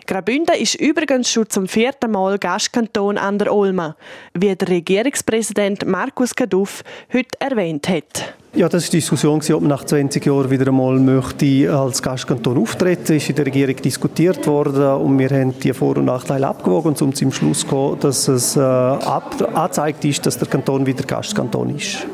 Graubünden 0.07 0.55
ist 0.55 0.75
übrigens 0.75 1.29
schon 1.29 1.49
zum 1.49 1.67
vierten 1.67 2.11
Mal 2.11 2.37
Gastkanton 2.37 3.17
an 3.17 3.39
der 3.39 3.53
Olma, 3.53 3.95
wie 4.33 4.55
der 4.55 4.67
Regierungspräsident 4.67 5.85
Markus 5.85 6.35
Kaduff 6.35 6.83
heute 7.13 7.39
erwähnt 7.39 7.87
hat. 7.89 8.35
Ja, 8.55 8.69
das 8.69 8.83
war 8.83 8.91
die 8.91 8.97
Diskussion, 8.97 9.41
ob 9.41 9.61
man 9.61 9.67
nach 9.67 9.83
20 9.83 10.25
Jahren 10.25 10.49
wieder 10.49 10.67
einmal 10.67 10.97
möchte 10.97 11.73
als 11.73 12.01
Gastkanton 12.01 12.57
auftreten 12.57 13.17
ist 13.17 13.29
in 13.29 13.35
der 13.35 13.47
Regierung 13.47 13.75
diskutiert 13.75 14.47
worden 14.47 15.01
und 15.01 15.19
wir 15.19 15.29
haben 15.29 15.59
die 15.59 15.73
Vor- 15.73 15.97
und 15.97 16.05
Nachteile 16.05 16.47
abgewogen 16.47 16.95
und 16.95 17.17
zum 17.17 17.33
Schluss 17.33 17.63
gekommen, 17.63 17.99
dass 17.99 18.29
es 18.29 18.55
äh, 18.55 18.61
angezeigt 18.61 20.05
ist, 20.05 20.25
dass 20.25 20.37
der 20.37 20.47
Kanton 20.47 20.85
wieder 20.85 21.03
Gastkanton 21.03 21.75
ist. 21.75 22.07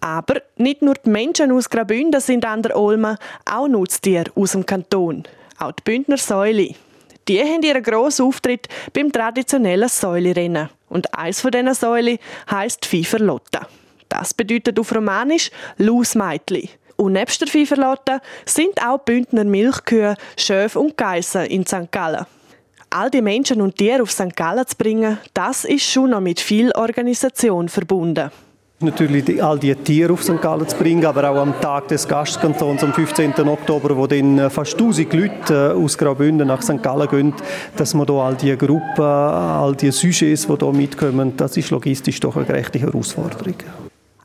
Aber 0.00 0.40
nicht 0.56 0.80
nur 0.80 0.94
die 0.94 1.10
Menschen 1.10 1.52
aus 1.52 1.68
Graubünden 1.68 2.22
sind 2.22 2.46
an 2.46 2.62
der 2.62 2.74
Olma, 2.74 3.16
auch 3.44 3.68
Nutztiere 3.68 4.32
aus 4.34 4.52
dem 4.52 4.64
Kanton. 4.64 5.24
Auch 5.60 5.72
die 5.72 5.82
Bündner 5.84 6.16
Säule. 6.16 6.74
Die 7.28 7.38
haben 7.38 7.62
ihren 7.62 7.82
grossen 7.82 8.24
Auftritt 8.24 8.66
beim 8.94 9.12
traditionellen 9.12 9.90
Säulerennen. 9.90 10.70
Und 10.88 11.14
eins 11.14 11.42
von 11.42 11.50
diesen 11.50 11.74
Säulen 11.74 12.18
heisst 12.50 12.86
Pfeiferlotte. 12.86 13.60
Das 14.08 14.32
bedeutet 14.32 14.80
auf 14.80 14.94
Romanisch 14.94 15.50
Lausmeitli. 15.76 16.70
Und 16.96 17.12
nebst 17.12 17.42
der 17.42 17.48
Pfeiferlotte 17.48 18.22
sind 18.46 18.82
auch 18.82 19.00
Bündner 19.00 19.44
Milchkühe, 19.44 20.16
Schöf 20.38 20.76
und 20.76 20.96
Geissen 20.96 21.44
in 21.44 21.66
St. 21.66 21.92
Gallen. 21.92 22.24
All 22.88 23.10
die 23.10 23.20
Menschen 23.20 23.60
und 23.60 23.76
Tiere 23.76 24.02
auf 24.02 24.10
St. 24.10 24.34
Gallen 24.34 24.66
zu 24.66 24.76
bringen, 24.76 25.18
das 25.34 25.66
ist 25.66 25.84
schon 25.84 26.10
noch 26.10 26.20
mit 26.20 26.40
viel 26.40 26.72
Organisation 26.72 27.68
verbunden. 27.68 28.30
Natürlich 28.82 29.26
die, 29.26 29.42
all 29.42 29.58
die 29.58 29.74
Tiere 29.74 30.14
auf 30.14 30.22
St. 30.22 30.40
Gallen 30.40 30.66
zu 30.66 30.74
bringen, 30.74 31.04
aber 31.04 31.28
auch 31.28 31.36
am 31.36 31.60
Tag 31.60 31.88
des 31.88 32.08
Gastkantons 32.08 32.82
am 32.82 32.94
15. 32.94 33.34
Oktober, 33.46 33.94
wo 33.94 34.06
dann 34.06 34.38
äh, 34.38 34.48
fast 34.48 34.72
1000 34.72 35.12
Leute 35.12 35.74
äh, 35.76 35.84
aus 35.84 35.98
Graubünden 35.98 36.48
nach 36.48 36.62
St. 36.62 36.82
Gallen 36.82 37.06
gehen, 37.08 37.34
dass 37.76 37.92
man 37.92 38.06
da 38.06 38.14
all 38.14 38.36
die 38.36 38.56
Gruppen, 38.56 39.04
all 39.04 39.76
die 39.76 39.90
Sujets, 39.90 40.46
die 40.46 40.56
hier 40.58 40.72
mitkommen, 40.72 41.36
das 41.36 41.58
ist 41.58 41.70
logistisch 41.70 42.20
doch 42.20 42.36
eine 42.36 42.46
gerechte 42.46 42.78
Herausforderung. 42.78 43.56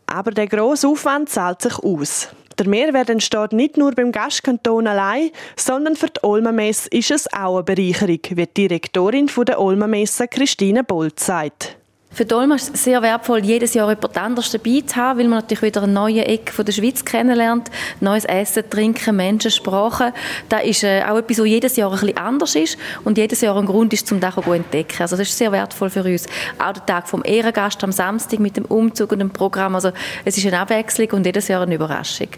Aber 0.07 0.31
der 0.31 0.47
grosse 0.47 0.87
Aufwand 0.87 1.27
zahlt 1.27 1.61
sich 1.61 1.77
aus. 1.79 2.29
Der 2.57 2.69
Mehrwert 2.69 3.09
entsteht 3.09 3.51
nicht 3.51 3.75
nur 3.75 3.91
beim 3.91 4.13
Gastkanton 4.13 4.87
allein, 4.87 5.31
sondern 5.57 5.97
für 5.97 6.07
die 6.07 6.23
Olmenmesse 6.23 6.87
ist 6.91 7.11
es 7.11 7.33
auch 7.33 7.55
eine 7.55 7.63
Bereicherung, 7.63 8.19
wie 8.29 8.47
die 8.47 8.53
Direktorin 8.53 9.29
der 9.45 9.59
Olmenmesse 9.59 10.29
Christine 10.29 10.85
Bolt 10.85 11.19
sagt. 11.19 11.75
Für 12.15 12.23
Dolma 12.23 12.55
ist 12.55 12.73
es 12.73 12.85
sehr 12.85 13.01
wertvoll, 13.01 13.43
jedes 13.43 13.73
Jahr 13.73 13.89
jemand 13.89 14.17
anderes 14.17 14.49
dabei 14.49 14.81
zu 14.85 14.95
haben, 14.95 15.19
weil 15.19 15.27
man 15.27 15.39
natürlich 15.39 15.63
wieder 15.63 15.83
eine 15.83 15.91
neue 15.91 16.23
Ecke 16.25 16.53
von 16.53 16.63
der 16.63 16.71
Schweiz 16.71 17.03
kennenlernt, 17.03 17.69
neues 17.99 18.23
Essen, 18.23 18.63
Trinken, 18.69 19.17
Menschen, 19.17 19.51
Sprachen. 19.51 20.13
Das 20.47 20.63
ist 20.63 20.85
äh, 20.85 21.03
auch 21.03 21.17
etwas, 21.17 21.39
was 21.39 21.45
jedes 21.45 21.75
Jahr 21.75 21.91
ein 21.91 21.99
bisschen 21.99 22.17
anders 22.17 22.55
ist 22.55 22.77
und 23.03 23.17
jedes 23.17 23.41
Jahr 23.41 23.57
ein 23.57 23.65
Grund 23.65 23.91
ist, 23.91 24.09
um 24.13 24.21
das 24.21 24.33
zu 24.33 24.49
entdecken. 24.53 25.01
Also 25.01 25.17
das 25.17 25.27
ist 25.27 25.37
sehr 25.37 25.51
wertvoll 25.51 25.89
für 25.89 26.05
uns. 26.05 26.25
Auch 26.57 26.71
der 26.71 26.85
Tag 26.85 27.09
vom 27.09 27.21
Ehrengast 27.25 27.83
am 27.83 27.91
Samstag 27.91 28.39
mit 28.39 28.55
dem 28.55 28.63
Umzug 28.63 29.11
und 29.11 29.19
dem 29.19 29.31
Programm. 29.31 29.75
Also 29.75 29.91
es 30.23 30.37
ist 30.37 30.47
eine 30.47 30.57
Abwechslung 30.57 31.09
und 31.11 31.25
jedes 31.25 31.49
Jahr 31.49 31.63
eine 31.63 31.75
Überraschung. 31.75 32.29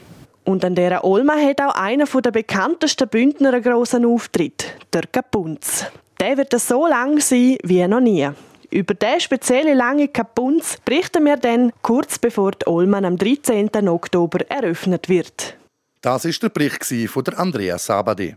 Und 0.44 0.66
an 0.66 0.74
dieser 0.74 1.04
Olma 1.04 1.36
hat 1.36 1.62
auch 1.62 1.76
einer 1.76 2.06
der 2.06 2.32
bekanntesten 2.32 3.08
Bündner 3.08 3.54
einen 3.54 3.62
grossen 3.62 4.08
Auftritt, 4.08 4.74
der 4.92 5.04
Kapunz. 5.04 5.86
Der 6.20 6.36
wird 6.36 6.60
so 6.60 6.88
lang 6.88 7.20
sein 7.20 7.58
wie 7.62 7.88
noch 7.88 8.00
nie. 8.00 8.28
Über 8.70 8.94
diesen 8.94 9.22
speziellen 9.22 9.78
lange 9.78 10.10
Kapunz 10.10 10.78
berichten 10.84 11.26
wir 11.26 11.38
dann 11.38 11.72
kurz 11.82 12.20
bevor 12.20 12.52
die 12.52 12.68
Olman 12.68 13.06
am 13.06 13.18
13. 13.18 13.70
Oktober 13.88 14.40
eröffnet 14.50 15.08
wird. 15.08 15.58
Das 16.02 16.26
ist 16.26 16.44
der 16.44 16.50
Bericht 16.50 16.84
von 17.10 17.24
der 17.24 17.40
Andrea 17.40 17.78
Sabadi. 17.78 18.36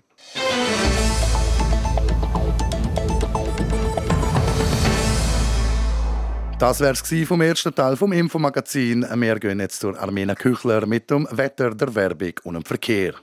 Das 6.58 6.78
wäre 6.80 6.92
es 6.92 7.28
vom 7.28 7.40
ersten 7.40 7.74
Teil 7.74 7.96
vom 7.96 8.12
Infomagazin. 8.12 9.06
Wir 9.14 9.38
gehen 9.38 9.60
jetzt 9.60 9.80
zur 9.80 9.98
Armena 9.98 10.34
Küchler 10.34 10.86
mit 10.86 11.10
dem 11.10 11.26
Wetter, 11.30 11.74
der 11.74 11.94
Werbung 11.94 12.34
und 12.44 12.54
dem 12.54 12.64
Verkehr. 12.64 13.14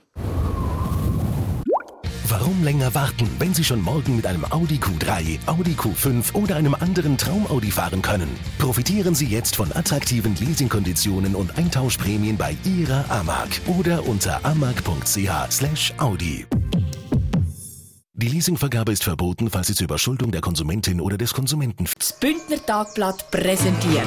Warum 2.30 2.62
länger 2.62 2.94
warten, 2.94 3.26
wenn 3.38 3.54
Sie 3.54 3.64
schon 3.64 3.80
morgen 3.80 4.16
mit 4.16 4.26
einem 4.26 4.44
Audi 4.44 4.76
Q3, 4.76 5.38
Audi 5.46 5.72
Q5 5.72 6.34
oder 6.34 6.56
einem 6.56 6.74
anderen 6.74 7.16
Traum-Audi 7.16 7.70
fahren 7.70 8.02
können? 8.02 8.28
Profitieren 8.58 9.14
Sie 9.14 9.24
jetzt 9.24 9.56
von 9.56 9.72
attraktiven 9.72 10.36
Leasingkonditionen 10.36 11.34
und 11.34 11.56
Eintauschprämien 11.56 12.36
bei 12.36 12.54
Ihrer 12.64 13.10
Amag 13.10 13.48
oder 13.66 14.06
unter 14.06 14.44
amag.ch/audi. 14.44 16.46
Die 18.20 18.26
Leasingvergabe 18.26 18.90
ist 18.90 19.04
verboten, 19.04 19.48
falls 19.48 19.68
sie 19.68 19.76
zur 19.76 19.84
Überschuldung 19.84 20.32
der 20.32 20.40
Konsumentin 20.40 21.00
oder 21.00 21.16
des 21.16 21.32
Konsumenten. 21.32 21.84
Das 21.96 22.12
Bündner 22.18 22.56
Tagblatt 22.66 23.30
präsentiert 23.30 24.04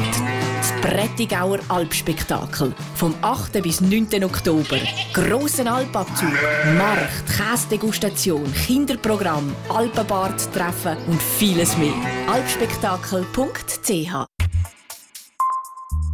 das 0.57 0.73
Prättigauer 0.81 1.59
Alpspektakel 1.69 2.73
vom 2.95 3.15
8. 3.21 3.61
bis 3.63 3.79
9. 3.79 4.25
Oktober. 4.25 4.79
Grossen 5.13 5.69
Alpabzug, 5.69 6.33
Markt, 6.77 7.25
Käsedegustation, 7.37 8.51
Kinderprogramm, 8.53 9.55
Alpenbad-Treffen 9.69 10.97
und 11.07 11.21
vieles 11.21 11.77
mehr. 11.77 11.93
alpspektakel.ch 12.29 14.25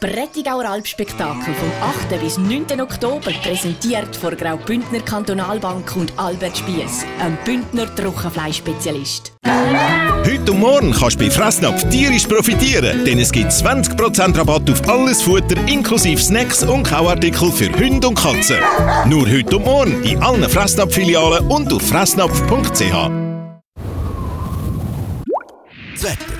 Prättigauer 0.00 0.64
Alpspektakel 0.64 1.52
vom 1.52 1.70
8. 1.82 2.22
bis 2.22 2.38
9. 2.38 2.80
Oktober 2.80 3.32
präsentiert 3.42 4.16
von 4.16 4.34
Graubündner 4.34 5.00
Kantonalbank 5.00 5.94
und 5.94 6.18
Albert 6.18 6.56
Spiess, 6.56 7.04
ein 7.20 7.36
Bündner 7.44 7.94
Trockenfleischspezialist. 7.94 9.34
Heute 9.44 10.52
und 10.52 10.60
morgen 10.60 10.92
kannst 10.92 11.20
du 11.20 11.24
bei 11.26 11.30
Fressnapf 11.30 11.86
tierisch 11.90 12.26
profitieren, 12.26 13.04
denn 13.04 13.18
es 13.18 13.30
gibt 13.30 13.50
20% 13.50 14.38
Rabatt 14.38 14.70
auf 14.70 14.88
alles 14.88 15.20
Futter 15.20 15.60
inklusive 15.68 16.18
Snacks 16.18 16.62
und 16.62 16.84
Kauartikel 16.84 17.52
für 17.52 17.70
Hunde 17.70 18.08
und 18.08 18.14
Katzen. 18.14 18.56
Nur 19.04 19.30
heute 19.30 19.58
und 19.58 19.66
morgen 19.66 20.02
in 20.02 20.22
allen 20.22 20.48
Fressnapf-Filialen 20.48 21.46
und 21.48 21.70
auf 21.74 21.82
fressnapf.ch. 21.82 23.10
Das 25.92 26.04
Wetter. 26.04 26.39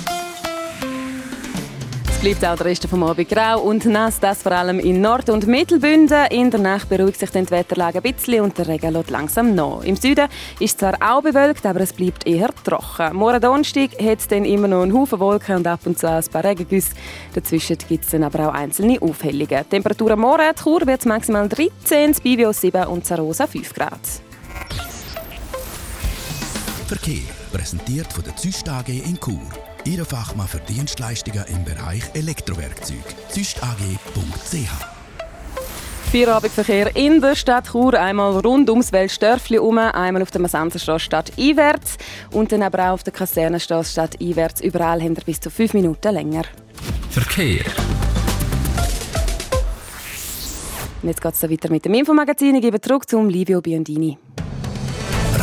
bleibt 2.21 2.45
auch 2.45 2.55
der 2.55 2.67
Rest 2.67 2.87
vom 2.87 3.01
Abend 3.01 3.29
grau 3.29 3.61
und 3.61 3.83
nass, 3.85 4.19
das 4.19 4.43
vor 4.43 4.51
allem 4.51 4.77
in 4.77 5.01
Nord- 5.01 5.31
und 5.31 5.47
Mittelbünden. 5.47 6.27
In 6.29 6.51
der 6.51 6.59
Nacht 6.59 6.87
beruhigt 6.87 7.19
sich 7.19 7.31
die 7.31 7.49
Wetterlage 7.49 7.97
ein 7.97 8.13
bisschen 8.13 8.41
und 8.41 8.55
der 8.59 8.67
Regen 8.67 8.93
lässt 8.93 9.09
langsam 9.09 9.55
nach. 9.55 9.81
Im 9.81 9.95
Süden 9.95 10.27
ist 10.59 10.79
zwar 10.79 10.93
auch 11.01 11.23
bewölkt, 11.23 11.65
aber 11.65 11.81
es 11.81 11.93
bleibt 11.93 12.27
eher 12.27 12.51
trocken. 12.63 13.15
Morgen 13.15 13.41
Donnerstag 13.41 13.93
hat 13.99 14.19
es 14.19 14.27
dann 14.27 14.45
immer 14.45 14.67
noch 14.67 14.83
einen 14.83 14.93
Haufen 14.93 15.19
Wolken 15.19 15.55
und 15.55 15.67
ab 15.67 15.79
und 15.85 15.97
zu 15.97 16.07
ein 16.07 16.23
paar 16.25 16.43
Regengüsse. 16.43 16.91
Dazwischen 17.33 17.77
gibt 17.89 18.05
es 18.05 18.11
dann 18.11 18.23
aber 18.23 18.49
auch 18.49 18.53
einzelne 18.53 19.01
Aufhellungen. 19.01 19.67
Temperatur 19.67 20.15
morgen, 20.15 20.55
Chur 20.61 20.85
wird 20.85 21.03
maximal 21.07 21.49
13, 21.49 22.13
Bivio 22.21 22.53
7 22.53 22.85
und 22.85 23.03
Zarosa 23.03 23.47
5 23.47 23.73
Grad. 23.73 23.99
Verkehr 26.85 27.23
präsentiert 27.51 28.13
von 28.13 28.23
der 28.23 28.35
Züst 28.35 28.69
AG 28.69 28.89
in 28.89 29.19
Chur. 29.19 29.70
Ihre 29.83 30.05
Fachmann 30.05 30.47
für 30.47 30.59
Dienstleistungen 30.59 31.43
im 31.47 31.63
Bereich 31.63 32.03
Elektrowerkzeug. 32.13 33.03
züstag.ch 33.29 34.69
Feierabendverkehr 36.11 36.95
in 36.95 37.19
der 37.19 37.35
Stadt 37.35 37.71
Chur, 37.71 37.93
einmal 37.93 38.37
rund 38.41 38.69
ums 38.69 38.91
Weltstörfli 38.91 39.55
herum, 39.55 39.79
einmal 39.79 40.21
auf 40.21 40.29
der 40.29 40.41
Massenserstraße 40.41 41.03
Stadt 41.03 41.31
einwärts 41.39 41.97
und 42.31 42.51
dann 42.51 42.61
aber 42.61 42.89
auch 42.89 42.93
auf 42.93 43.03
der 43.03 43.13
Kasernenstraße 43.13 43.91
Stadt 43.91 44.21
einwärts. 44.21 44.61
Überall 44.61 45.01
haben 45.01 45.17
wir 45.17 45.23
bis 45.23 45.39
zu 45.39 45.49
fünf 45.49 45.73
Minuten 45.73 46.13
länger. 46.13 46.43
Verkehr. 47.09 47.65
Und 51.01 51.09
jetzt 51.09 51.21
geht 51.21 51.33
es 51.33 51.43
weiter 51.49 51.71
mit 51.71 51.85
dem 51.85 51.95
Infomagazin. 51.95 52.53
Ich 52.55 52.61
gebe 52.61 52.79
zurück 52.79 53.09
zum 53.09 53.29
Livio 53.29 53.61
Biondini. 53.61 54.17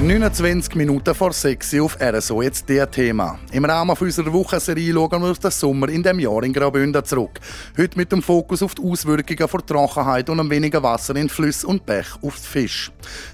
29 0.00 0.76
Minuten 0.76 1.12
vor 1.12 1.32
6 1.32 1.74
Uhr 1.74 1.84
auf 1.86 1.98
RSO 2.00 2.40
jetzt 2.40 2.68
der 2.68 2.88
Thema. 2.88 3.36
Im 3.50 3.64
Rahmen 3.64 3.96
unserer 3.98 4.32
Wochenserie 4.32 4.92
schauen 4.92 5.20
wir 5.20 5.32
auf 5.32 5.40
den 5.40 5.50
Sommer 5.50 5.88
in 5.88 6.04
dem 6.04 6.20
Jahr 6.20 6.44
in 6.44 6.52
Graubünden 6.52 7.04
zurück. 7.04 7.40
Heute 7.76 7.98
mit 7.98 8.12
dem 8.12 8.22
Fokus 8.22 8.62
auf 8.62 8.76
die 8.76 8.82
Auswirkungen 8.82 9.48
von 9.48 9.66
Trockenheit 9.66 10.30
und 10.30 10.38
am 10.38 10.48
weniger 10.48 10.80
Wasser 10.84 11.16
in 11.16 11.28
Flüsse 11.28 11.66
und 11.66 11.84
Bech 11.84 12.06
auf 12.22 12.36
den 12.36 12.44
Fisch. 12.44 12.92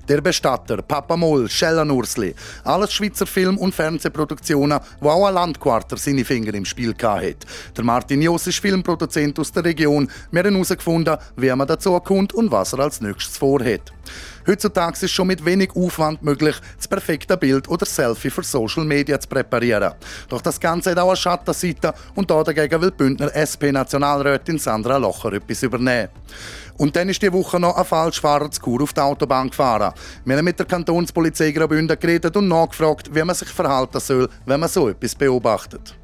Der 0.09 0.23
Bestatter, 0.23 0.81
Papa 0.81 1.19
Moll, 1.19 1.51
Schella 1.51 1.85
Nursli, 1.85 2.35
alles 2.65 2.95
Schweizer 2.95 3.27
Film- 3.27 3.59
und 3.59 3.75
Fernsehproduktionen, 3.75 4.81
wo 5.01 5.11
auch 5.11 5.27
ein 5.27 5.35
Landquarter 5.35 5.99
seine 5.99 6.25
Finger 6.25 6.55
im 6.55 6.65
Spiel 6.65 6.95
hatte. 7.03 7.37
Der 7.77 7.85
Martin 7.85 8.23
Joss 8.23 8.47
ist 8.47 8.61
Filmproduzent 8.61 9.39
aus 9.39 9.53
der 9.53 9.67
Region. 9.67 10.11
Wir 10.31 10.43
haben 10.43 10.55
herausgefunden, 10.55 11.19
wer 11.37 11.57
man 11.57 11.69
dazu 11.69 12.01
kommt 12.01 12.33
und 12.33 12.51
was 12.51 12.73
er 12.73 12.79
als 12.79 13.03
nächstes 13.03 13.37
vorhat. 13.37 13.94
Heutzutage 14.47 15.05
ist 15.05 15.13
schon 15.13 15.27
mit 15.27 15.45
wenig 15.45 15.71
Aufwand 15.75 16.23
möglich, 16.23 16.57
das 16.77 16.87
perfekte 16.87 17.37
Bild 17.37 17.69
oder 17.69 17.87
Selfie 17.87 18.31
für 18.31 18.43
Social 18.43 18.85
Media 18.85 19.19
zu 19.19 19.29
präparieren. 19.29 19.95
Doch 20.29 20.43
das 20.43 20.61
Ganze 20.61 20.91
hat 20.91 20.99
auch 20.99 21.09
eine 21.09 21.17
Schattenseite 21.17 21.95
und 22.15 22.31
da 22.31 22.43
dagegen 22.43 22.81
will 22.81 22.91
Bündner 22.91 23.35
SP-Nationalrätin 23.35 24.59
Sandra 24.59 24.97
Locher 24.97 25.33
etwas 25.33 25.63
übernehmen. 25.63 26.11
Und 26.77 26.97
dann 26.97 27.09
ist 27.09 27.23
die 27.23 27.33
Woche 27.33 27.61
noch 27.61 27.77
ein 27.77 27.85
Falschfahrer 27.85 28.51
zu 28.51 28.61
Kur 28.61 28.83
auf 28.83 28.93
die 28.93 29.01
Autobahn 29.01 29.49
gefahren. 29.49 29.93
Wir 30.25 30.37
haben 30.37 30.45
mit 30.45 30.59
der 30.59 30.67
Kantonspolizei 30.67 31.53
Graubünden 31.53 31.99
geredet 31.99 32.37
und 32.37 32.49
nachgefragt, 32.49 33.15
wie 33.15 33.23
man 33.23 33.35
sich 33.35 33.49
verhalten 33.49 34.01
soll, 34.01 34.29
wenn 34.45 34.61
man 34.61 34.69
so 34.69 34.89
etwas 34.89 35.15
beobachtet. 35.15 35.97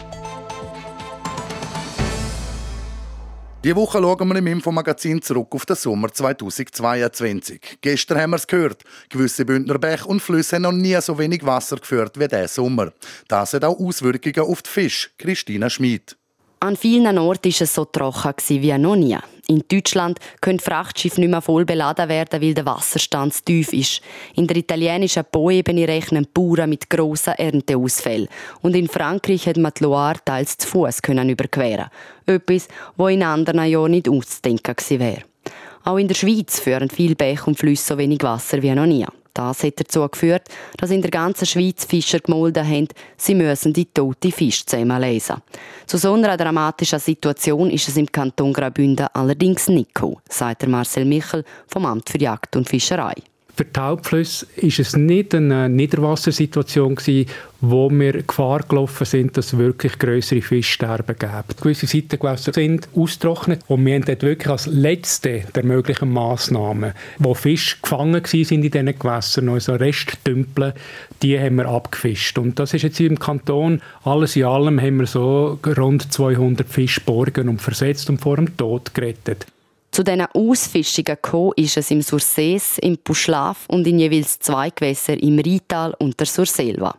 Die 3.63 3.77
Woche 3.77 3.99
schauen 3.99 4.27
wir 4.27 4.37
im 4.37 4.47
Infomagazin 4.47 5.21
zurück 5.21 5.49
auf 5.51 5.67
den 5.67 5.77
Sommer 5.77 6.11
2022. 6.11 7.79
Gestern 7.83 8.19
haben 8.19 8.31
wir 8.31 8.37
es 8.37 8.47
gehört. 8.47 8.85
Gewisse 9.11 9.45
Bündner 9.45 9.79
Bäche 9.79 10.07
und 10.07 10.21
Flüsse 10.21 10.57
haben 10.57 10.63
noch 10.63 10.73
nie 10.73 10.99
so 11.03 11.19
wenig 11.19 11.45
Wasser 11.45 11.77
geführt 11.77 12.19
wie 12.19 12.27
diesen 12.27 12.49
Sommer. 12.49 12.95
Das 13.29 13.53
hat 13.53 13.65
auch 13.65 13.79
Auswirkungen 13.79 14.49
auf 14.49 14.63
die 14.63 14.71
Fisch. 14.71 15.11
Christina 15.19 15.69
Schmid. 15.69 16.17
An 16.63 16.77
vielen 16.77 17.17
Orten 17.17 17.51
war 17.51 17.63
es 17.63 17.75
so 17.75 17.87
trocken 17.87 18.63
wie 18.63 18.77
noch 18.77 18.95
nie. 18.95 19.17
In 19.49 19.65
Deutschland 19.67 20.19
können 20.43 20.61
Frachtschiffe 20.61 21.19
nicht 21.19 21.31
mehr 21.31 21.41
voll 21.41 21.65
beladen 21.65 22.11
werden, 22.11 22.43
weil 22.43 22.53
der 22.53 22.67
Wasserstand 22.67 23.33
zu 23.33 23.45
tief 23.45 23.73
ist. 23.73 24.03
In 24.35 24.47
der 24.47 24.59
italienischen 24.59 25.25
Po-Ebene 25.25 25.89
rechnen 25.89 26.29
Bauern 26.35 26.69
mit 26.69 26.91
grossen 26.91 27.33
Ernteausfällen. 27.33 28.29
Und 28.61 28.77
in 28.77 28.89
Frankreich 28.89 29.47
hat 29.47 29.57
man 29.57 29.73
die 29.75 29.85
Loire 29.85 30.19
teils 30.23 30.59
zu 30.59 30.69
Fuß 30.69 31.01
überqueren. 31.09 31.87
Etwas, 32.27 32.69
was 32.97 33.11
in 33.11 33.23
anderen 33.23 33.65
Jahren 33.65 33.93
nicht 33.93 34.11
auszudenken 34.11 34.77
wäre. 35.01 35.23
Auch 35.85 35.97
in 35.97 36.09
der 36.09 36.15
Schweiz 36.15 36.61
führen 36.61 36.91
viele 36.91 37.17
Bäche 37.17 37.47
und 37.47 37.59
Flüsse 37.59 37.87
so 37.87 37.99
wenig 37.99 38.23
Wasser 38.23 38.61
wie 38.61 38.75
noch 38.75 38.85
nie. 38.85 39.07
Das 39.34 39.62
hat 39.62 39.80
dazu 39.80 40.06
geführt, 40.08 40.49
dass 40.76 40.90
in 40.90 41.02
der 41.02 41.10
ganzen 41.10 41.47
Schweiz 41.47 41.84
Fischer 41.84 42.21
gemolden 42.21 42.66
haben, 42.66 42.88
sie 43.16 43.34
müssen 43.34 43.73
die 43.73 43.86
tote 43.86 44.32
Fisch 44.32 44.64
zusammenlesen. 44.66 45.36
Zu 45.86 45.99
so 45.99 46.12
einer 46.14 46.36
dramatischen 46.36 46.99
Situation 46.99 47.71
ist 47.71 47.88
es 47.88 47.97
im 47.97 48.10
Kanton 48.10 48.52
Graubünden 48.52 49.06
allerdings 49.12 49.69
nicht 49.69 49.95
gekommen, 49.95 50.19
sagt 50.28 50.66
Marcel 50.66 51.04
Michel 51.04 51.45
vom 51.66 51.86
Amt 51.86 52.10
für 52.10 52.19
Jagd 52.19 52.56
und 52.56 52.69
Fischerei. 52.69 53.14
Für 53.56 53.65
die 53.65 53.80
Hauptflüsse 53.80 54.47
war 54.56 54.69
es 54.69 54.97
nicht 54.97 55.34
eine 55.34 55.69
Niederwassersituation 55.69 56.95
gewesen, 56.95 57.26
wo 57.60 57.91
wir 57.91 58.23
Gefahr 58.23 58.63
gelaufen 58.63 59.04
sind, 59.04 59.36
dass 59.36 59.52
es 59.52 59.58
wirklich 59.58 59.99
größere 59.99 60.41
Fischsterben 60.41 61.17
gibt. 61.19 61.60
Gewisse 61.60 61.86
Seitengewässer 61.86 62.52
sind 62.52 62.89
ausgetrocknet 62.95 63.60
und 63.69 63.84
wir 63.84 63.95
haben 63.95 64.04
dort 64.04 64.23
wirklich 64.23 64.49
als 64.49 64.67
letzte 64.67 65.43
der 65.54 65.65
möglichen 65.65 66.10
Massnahmen, 66.10 66.95
wo 67.19 67.34
Fische 67.34 67.76
gefangen 67.82 68.15
waren 68.15 68.49
in 68.50 68.63
diesen 68.63 68.99
Gewässern, 68.99 69.49
also 69.50 69.75
Resttümpel, 69.75 70.75
die 71.23 71.39
haben 71.39 71.56
wir 71.56 71.67
abgefischt. 71.67 72.39
Und 72.39 72.58
das 72.58 72.73
ist 72.73 72.82
jetzt 72.82 73.00
im 73.00 73.19
Kanton, 73.19 73.82
alles 74.04 74.36
in 74.36 74.45
allem 74.45 74.80
haben 74.80 74.99
wir 74.99 75.06
so 75.06 75.58
rund 75.76 76.13
200 76.13 76.67
Fische 76.67 77.02
borgen 77.02 77.49
und 77.49 77.60
versetzt 77.60 78.08
und 78.08 78.21
vor 78.21 78.36
dem 78.36 78.56
Tod 78.56 78.95
gerettet. 78.95 79.47
Zu 79.91 80.05
diesen 80.05 80.26
Ausfischungen 80.26 81.05
gekommen 81.05 81.53
ist 81.57 81.76
es 81.76 81.91
im 81.91 82.00
Sursees, 82.00 82.79
im 82.79 82.97
Puschlaf 82.97 83.67
und 83.69 83.87
in 83.87 83.99
jeweils 83.99 84.39
zwei 84.39 84.71
Gewässern 84.71 85.19
im 85.19 85.39
Rital 85.39 85.95
und 85.99 86.19
der 86.19 86.26
Surselva. 86.26 86.97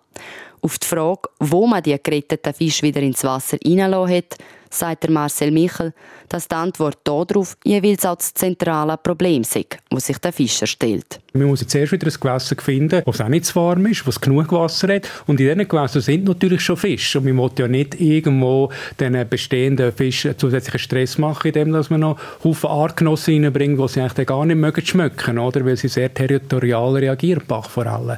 Auf 0.62 0.78
die 0.78 0.88
Frage, 0.88 1.30
wo 1.40 1.66
man 1.66 1.82
die 1.82 1.98
geretteten 2.02 2.54
Fische 2.54 2.84
wieder 2.84 3.02
ins 3.02 3.24
Wasser 3.24 3.58
reingelassen 3.66 4.16
hat, 4.16 4.38
sagt 4.74 5.10
Marcel 5.10 5.52
Michel, 5.52 5.94
dass 6.30 6.48
die 6.48 6.56
Antwort 6.56 7.00
darauf 7.04 7.58
jeweils 7.64 8.06
auch 8.06 8.16
das 8.16 8.34
zentrale 8.34 8.98
Problem 8.98 9.44
sei, 9.44 9.66
das 9.90 10.08
sich 10.08 10.18
der 10.18 10.32
Fischer 10.32 10.68
stellt. 10.68 11.20
Man 11.34 11.48
muss 11.48 11.62
jetzt 11.62 11.74
erst 11.76 11.94
wieder 11.94 12.08
ein 12.08 12.14
Gewässer 12.20 12.56
finden, 12.62 13.04
das 13.06 13.22
auch 13.22 13.28
nicht 13.30 13.46
zu 13.46 13.56
warm 13.56 13.86
ist, 13.86 14.06
das 14.06 14.20
genug 14.20 14.52
Wasser 14.52 14.94
hat. 14.94 15.10
Und 15.28 15.40
in 15.40 15.48
diesen 15.48 15.68
Gewässern 15.68 16.02
sind 16.02 16.26
natürlich 16.26 16.62
schon 16.62 16.76
Fische. 16.76 17.20
Und 17.20 17.26
man 17.26 17.38
will 17.38 17.52
ja 17.58 17.68
nicht 17.70 18.02
irgendwo 18.02 18.70
den 19.00 19.30
bestehenden 19.30 19.94
Fischen 19.94 20.38
zusätzlichen 20.38 20.80
Stress 20.80 21.18
machen, 21.18 21.48
indem 21.48 21.70
man 21.70 22.00
noch 22.02 22.20
Haufen 22.44 22.70
Artgenossen 22.70 23.46
reinbringt, 23.46 23.80
die 23.80 23.88
sie 23.88 24.02
eigentlich 24.02 24.28
gar 24.28 24.46
nicht 24.46 24.58
mögen 24.58 24.86
schmecken, 24.86 25.40
oder? 25.40 25.66
Weil 25.66 25.78
sie 25.78 25.88
sehr 25.88 26.14
territorial 26.14 26.96
reagieren, 26.96 27.44
Bach 27.48 27.70
vor 27.70 27.86
allem. 27.86 28.18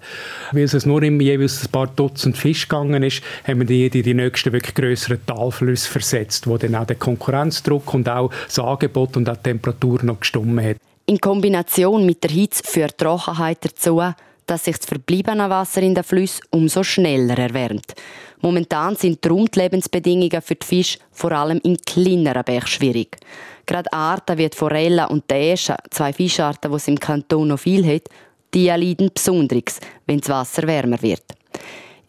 Weil 0.52 0.64
es 0.64 0.86
nur 0.86 1.04
im 1.04 1.22
jeweils 1.22 1.66
ein 1.66 1.72
paar 1.72 1.88
Dutzend 1.88 2.36
Fisch 2.36 2.68
gegangen 2.68 3.04
ist, 3.04 3.22
haben 3.48 3.60
wir 3.60 3.68
die, 3.68 3.92
die, 3.92 4.02
die 4.02 4.16
nächsten 4.16 4.54
wirklich 4.54 4.74
grösseren 4.74 5.24
Talflüsse 5.26 5.90
versetzt, 5.90 6.43
wo 6.48 6.58
dann 6.58 6.76
auch 6.76 6.86
der 6.86 6.96
Konkurrenzdruck 6.96 7.94
und 7.94 8.10
auch 8.10 8.32
das 8.46 8.60
Angebot 8.60 9.18
und 9.18 9.30
auch 9.30 9.38
die 9.38 9.44
Temperatur 9.44 10.04
noch 10.04 10.20
gestummen 10.20 10.64
hat. 10.64 10.78
In 11.06 11.20
Kombination 11.20 12.06
mit 12.06 12.24
der 12.24 12.32
Hitze 12.32 12.64
führt 12.64 12.98
Trockenheit 12.98 13.60
dazu, 13.62 14.02
dass 14.46 14.66
sich 14.66 14.78
das 14.78 14.86
verbliebene 14.86 15.50
Wasser 15.50 15.82
in 15.82 15.96
den 15.96 16.04
Flüssen 16.04 16.42
umso 16.52 16.84
schneller 16.84 17.38
erwärmt. 17.38 17.94
Momentan 18.42 18.96
sind 18.96 19.24
die 19.24 19.60
Lebensbedingungen 19.60 20.42
für 20.42 20.56
die 20.56 20.66
Fische 20.66 21.00
vor 21.12 21.32
allem 21.32 21.62
in 21.64 21.78
kleineren 21.78 22.44
Bächen 22.44 22.68
schwierig. 22.68 23.18
Gerade 23.66 23.92
Arten 23.94 24.38
wie 24.38 24.50
die 24.50 24.58
Forelle 24.58 25.08
und 25.08 25.30
die 25.32 25.56
zwei 25.56 26.12
Fischarten, 26.12 26.70
die 26.70 26.78
es 26.78 26.88
im 26.90 27.00
Kanton 27.00 27.48
noch 27.48 27.60
viel 27.60 27.86
hat, 27.86 28.10
die 28.54 28.68
leiden 28.68 29.12
besonders, 29.14 29.80
wenn 30.06 30.20
das 30.20 30.30
Wasser 30.30 30.68
wärmer 30.68 31.02
wird. 31.02 31.24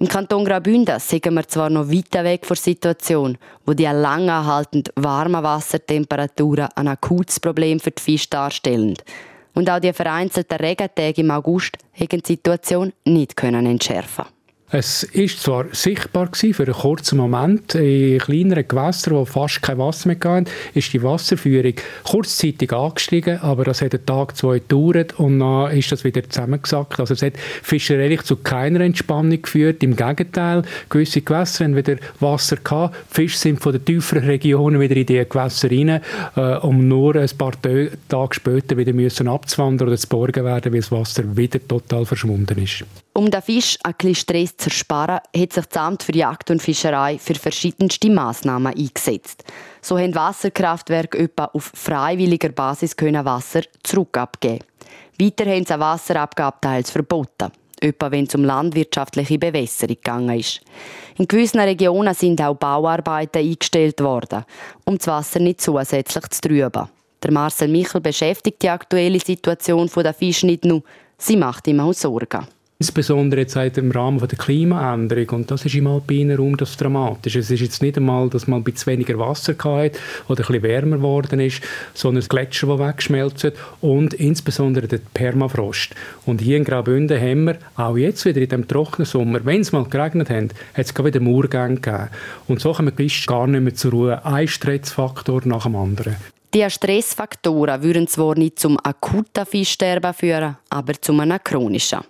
Im 0.04 0.10
Kanton 0.10 0.44
Graubünden 0.44 1.00
sind 1.00 1.24
wir 1.30 1.48
zwar 1.48 1.70
noch 1.70 1.88
weit 1.88 2.12
weg 2.12 2.44
von 2.44 2.56
der 2.56 2.62
Situation, 2.62 3.38
wo 3.64 3.72
die 3.72 3.84
lang 3.84 4.28
anhaltend 4.28 4.92
warmen 4.96 5.42
Wassertemperaturen 5.42 6.68
ein 6.74 6.88
akutes 6.88 7.40
Problem 7.40 7.80
für 7.80 7.90
die 7.90 8.02
Fische 8.02 8.28
darstellen. 8.28 8.98
Und 9.54 9.70
auch 9.70 9.80
die 9.80 9.94
vereinzelten 9.94 10.58
Regentage 10.58 11.22
im 11.22 11.30
August 11.30 11.78
haben 11.98 12.20
die 12.20 12.32
Situation 12.32 12.92
nicht 13.06 13.42
entschärfen 13.42 14.26
Es 14.70 15.04
ist 15.04 15.40
zwar 15.40 15.66
sichtbar 15.72 16.26
gewesen, 16.26 16.52
für 16.52 16.64
einen 16.64 16.72
kurzen 16.72 17.18
Moment, 17.18 17.76
in 17.76 18.18
kleineren 18.18 18.66
Gewässern, 18.66 19.14
wo 19.14 19.24
fast 19.24 19.62
kein 19.62 19.78
Wasser 19.78 20.08
mehr 20.08 20.16
gab, 20.16 20.46
ist 20.72 20.92
die 20.92 21.02
Wasserführung 21.02 21.74
kurzzeitig 22.02 22.72
angestiegen, 22.72 23.38
aber 23.38 23.62
das 23.64 23.82
hat 23.82 23.94
einen 23.94 24.04
Tag, 24.04 24.36
zwei 24.36 24.58
gedauert 24.58 25.16
und 25.20 25.38
dann 25.38 25.70
ist 25.70 25.92
das 25.92 26.02
wieder 26.02 26.28
zusammengesackt. 26.28 26.98
Also 26.98 27.14
es 27.14 27.22
hat 27.22 27.34
fischerei 27.62 28.16
zu 28.16 28.36
keiner 28.36 28.80
Entspannung 28.80 29.42
geführt. 29.42 29.82
Im 29.84 29.94
Gegenteil, 29.94 30.62
gewisse 30.88 31.20
Gewässer 31.20 31.66
haben 31.66 31.76
wieder 31.76 31.98
Wasser 32.18 32.56
gehabt. 32.56 32.96
Fische 33.10 33.38
sind 33.38 33.60
von 33.60 33.72
den 33.72 33.84
tieferen 33.84 34.24
Regionen 34.24 34.80
wieder 34.80 34.96
in 34.96 35.06
die 35.06 35.24
Gewässer 35.28 35.70
rein, 35.70 36.00
äh, 36.36 36.56
um 36.66 36.88
nur 36.88 37.14
ein 37.14 37.30
paar 37.38 37.52
Tage 37.60 38.34
später 38.34 38.76
wieder 38.76 38.92
müssen 38.92 39.28
abzuwandern 39.28 39.88
oder 39.88 39.98
zu 39.98 40.08
borgen 40.08 40.44
werden, 40.44 40.72
weil 40.72 40.80
das 40.80 40.90
Wasser 40.90 41.36
wieder 41.36 41.60
total 41.68 42.06
verschwunden 42.06 42.58
ist. 42.58 42.84
Um 43.16 43.30
den 43.30 43.42
Fisch 43.42 43.78
ein 43.84 43.94
bisschen 43.96 44.16
Stress 44.16 44.56
zu 44.56 44.70
ersparen, 44.70 45.20
hat 45.36 45.52
sich 45.52 45.66
das 45.66 45.80
Amt 45.80 46.02
für 46.02 46.16
Jagd 46.16 46.50
und 46.50 46.60
Fischerei 46.60 47.16
für 47.16 47.36
verschiedenste 47.36 48.10
Massnahmen 48.10 48.74
eingesetzt. 48.74 49.44
So 49.80 49.96
haben 49.96 50.16
Wasserkraftwerke 50.16 51.18
etwa 51.18 51.44
auf 51.44 51.70
freiwilliger 51.74 52.48
Basis 52.48 52.96
können 52.96 53.24
Wasser 53.24 53.62
zurückabgeben. 53.84 54.66
Weiter 55.20 55.44
haben 55.44 55.64
sie 55.64 55.78
Wasserabgabe 55.78 56.56
teils 56.60 56.90
verboten, 56.90 57.52
etwa 57.80 58.10
wenn 58.10 58.24
es 58.24 58.34
um 58.34 58.42
landwirtschaftliche 58.42 59.38
Bewässerung 59.38 59.94
gegangen 59.94 60.40
ist. 60.40 60.62
In 61.16 61.28
gewissen 61.28 61.60
Regionen 61.60 62.14
sind 62.14 62.42
auch 62.42 62.56
Bauarbeiten 62.56 63.42
eingestellt 63.42 64.00
worden, 64.00 64.44
um 64.86 64.98
das 64.98 65.06
Wasser 65.06 65.38
nicht 65.38 65.60
zusätzlich 65.60 66.28
zu 66.30 66.40
trüben. 66.40 66.88
Der 67.22 67.30
Marcel 67.30 67.68
Michel 67.68 68.00
beschäftigt 68.00 68.60
die 68.60 68.70
aktuelle 68.70 69.20
Situation 69.20 69.88
der 69.94 70.14
Fische 70.14 70.46
nicht 70.46 70.64
nur, 70.64 70.82
sie 71.16 71.36
macht 71.36 71.68
ihm 71.68 71.78
auch 71.78 71.92
Sorgen. 71.92 72.48
Insbesondere 72.84 73.40
jetzt 73.40 73.56
im 73.78 73.90
Rahmen 73.92 74.18
der 74.18 74.36
Klimaänderung. 74.36 75.40
Und 75.40 75.50
das 75.50 75.64
ist 75.64 75.74
im 75.74 75.86
alpinen 75.86 76.36
Raum 76.36 76.58
das 76.58 76.76
Dramatische. 76.76 77.38
Es 77.38 77.50
ist 77.50 77.62
jetzt 77.62 77.80
nicht 77.80 77.96
einmal, 77.96 78.28
dass 78.28 78.46
man 78.46 78.60
ein 78.60 78.62
bisschen 78.62 78.92
weniger 78.92 79.18
Wasser 79.18 79.54
hat 79.54 79.92
oder 80.28 80.42
ein 80.42 80.46
bisschen 80.46 80.62
wärmer 80.62 80.98
geworden 80.98 81.40
ist, 81.40 81.62
sondern 81.94 82.20
das 82.20 82.28
Gletscher, 82.28 82.66
das 82.66 82.78
wegschmelzen 82.78 83.52
und 83.80 84.12
insbesondere 84.12 84.86
der 84.86 85.00
Permafrost. 85.14 85.94
Und 86.26 86.42
hier 86.42 86.58
in 86.58 86.64
Graubünden 86.64 87.18
haben 87.18 87.44
wir 87.44 87.56
auch 87.74 87.96
jetzt 87.96 88.26
wieder 88.26 88.42
in 88.42 88.50
dem 88.50 88.68
trockenen 88.68 89.06
Sommer, 89.06 89.42
wenn 89.46 89.62
es 89.62 89.72
mal 89.72 89.84
geregnet 89.84 90.28
hat, 90.28 90.50
hat 90.74 90.84
es 90.84 91.04
wieder 91.04 91.20
Murgänge 91.20 91.76
gegeben. 91.76 92.10
Und 92.48 92.60
so 92.60 92.74
kommen 92.74 92.92
wir 92.94 93.10
gar 93.26 93.46
nicht 93.46 93.62
mehr 93.62 93.74
zur 93.74 93.92
Ruhe. 93.92 94.26
Ein 94.26 94.46
Stressfaktor 94.46 95.40
nach 95.46 95.62
dem 95.62 95.76
anderen. 95.76 96.16
Die 96.52 96.68
Stressfaktoren 96.68 97.82
würden 97.82 98.08
zwar 98.08 98.36
nicht 98.36 98.58
zum 98.58 98.78
akuten 98.82 99.46
Fischsterben 99.46 100.12
führen, 100.12 100.58
aber 100.68 100.92
zu 101.00 101.18
einem 101.18 101.42
chronischen. 101.42 102.00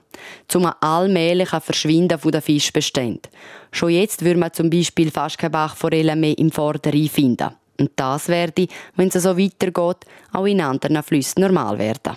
Zum 0.48 0.70
allmählichen 0.80 1.60
Verschwinden 1.60 2.18
der 2.24 2.42
Fischbestände. 2.42 3.28
Schon 3.72 3.90
jetzt 3.90 4.24
würde 4.24 4.40
man 4.40 4.52
zum 4.52 4.70
Beispiel 4.70 5.10
fast 5.10 5.38
keine 5.38 5.50
Bachforellen 5.50 6.20
mehr 6.20 6.38
im 6.38 6.50
Vorderrhein 6.50 7.08
finden. 7.08 7.50
Und 7.78 7.90
das 7.96 8.28
werde, 8.28 8.68
wenn 8.96 9.08
es 9.08 9.22
so 9.22 9.36
weitergeht, 9.36 10.06
auch 10.32 10.46
in 10.46 10.60
anderen 10.60 11.02
Flüssen 11.02 11.42
normal 11.42 11.78
werden. 11.78 12.16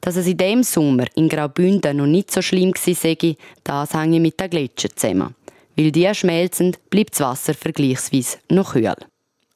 Dass 0.00 0.16
es 0.16 0.26
in 0.26 0.36
dem 0.36 0.62
Sommer 0.62 1.06
in 1.14 1.28
Graubünden 1.28 1.96
noch 1.96 2.06
nicht 2.06 2.30
so 2.30 2.40
schlimm 2.40 2.72
war, 2.72 3.34
das 3.64 3.94
hänge 3.94 4.20
mit 4.20 4.40
den 4.40 4.50
Gletschern 4.50 4.92
zusammen. 4.94 5.34
Weil 5.76 5.92
die 5.92 6.12
schmelzen, 6.14 6.76
bleibt 6.90 7.12
das 7.12 7.20
Wasser 7.20 7.54
vergleichsweise 7.54 8.38
noch 8.50 8.72
kühl. 8.72 8.94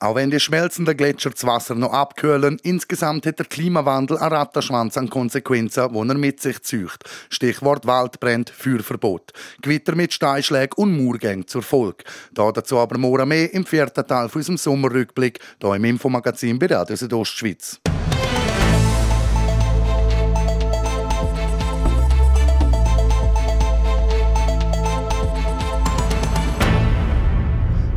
Auch 0.02 0.16
wenn 0.16 0.32
die 0.32 0.40
schmelzenden 0.40 0.96
Gletscher 0.96 1.30
das 1.30 1.46
Wasser 1.46 1.76
noch 1.76 1.92
abkühlen, 1.92 2.58
insgesamt 2.64 3.24
hat 3.24 3.38
der 3.38 3.46
Klimawandel 3.46 4.18
einen 4.18 4.32
Rattenschwanz 4.32 4.98
an 4.98 5.08
Konsequenzen, 5.08 5.92
die 5.92 6.08
er 6.08 6.14
mit 6.14 6.40
sich 6.40 6.60
zieht. 6.64 6.98
Stichwort 7.30 7.86
Waldbrand, 7.86 8.50
Feuerverbot. 8.50 9.32
Gewitter 9.60 9.94
mit 9.94 10.12
Steinschlägen 10.12 10.72
und 10.76 10.96
Murgängen 10.96 11.46
zur 11.46 11.62
Folge. 11.62 12.02
Da 12.32 12.50
dazu 12.50 12.80
aber 12.80 12.98
morgen 12.98 13.28
mehr 13.28 13.54
im 13.54 13.64
vierten 13.64 14.04
Teil 14.04 14.28
von 14.28 14.40
unserem 14.40 14.56
Sommerrückblick, 14.56 15.38
hier 15.60 15.74
im 15.74 15.84
Infomagazin 15.84 16.58
bei 16.58 16.66
Radio 16.66 16.96
Südostschweiz. 16.96 17.80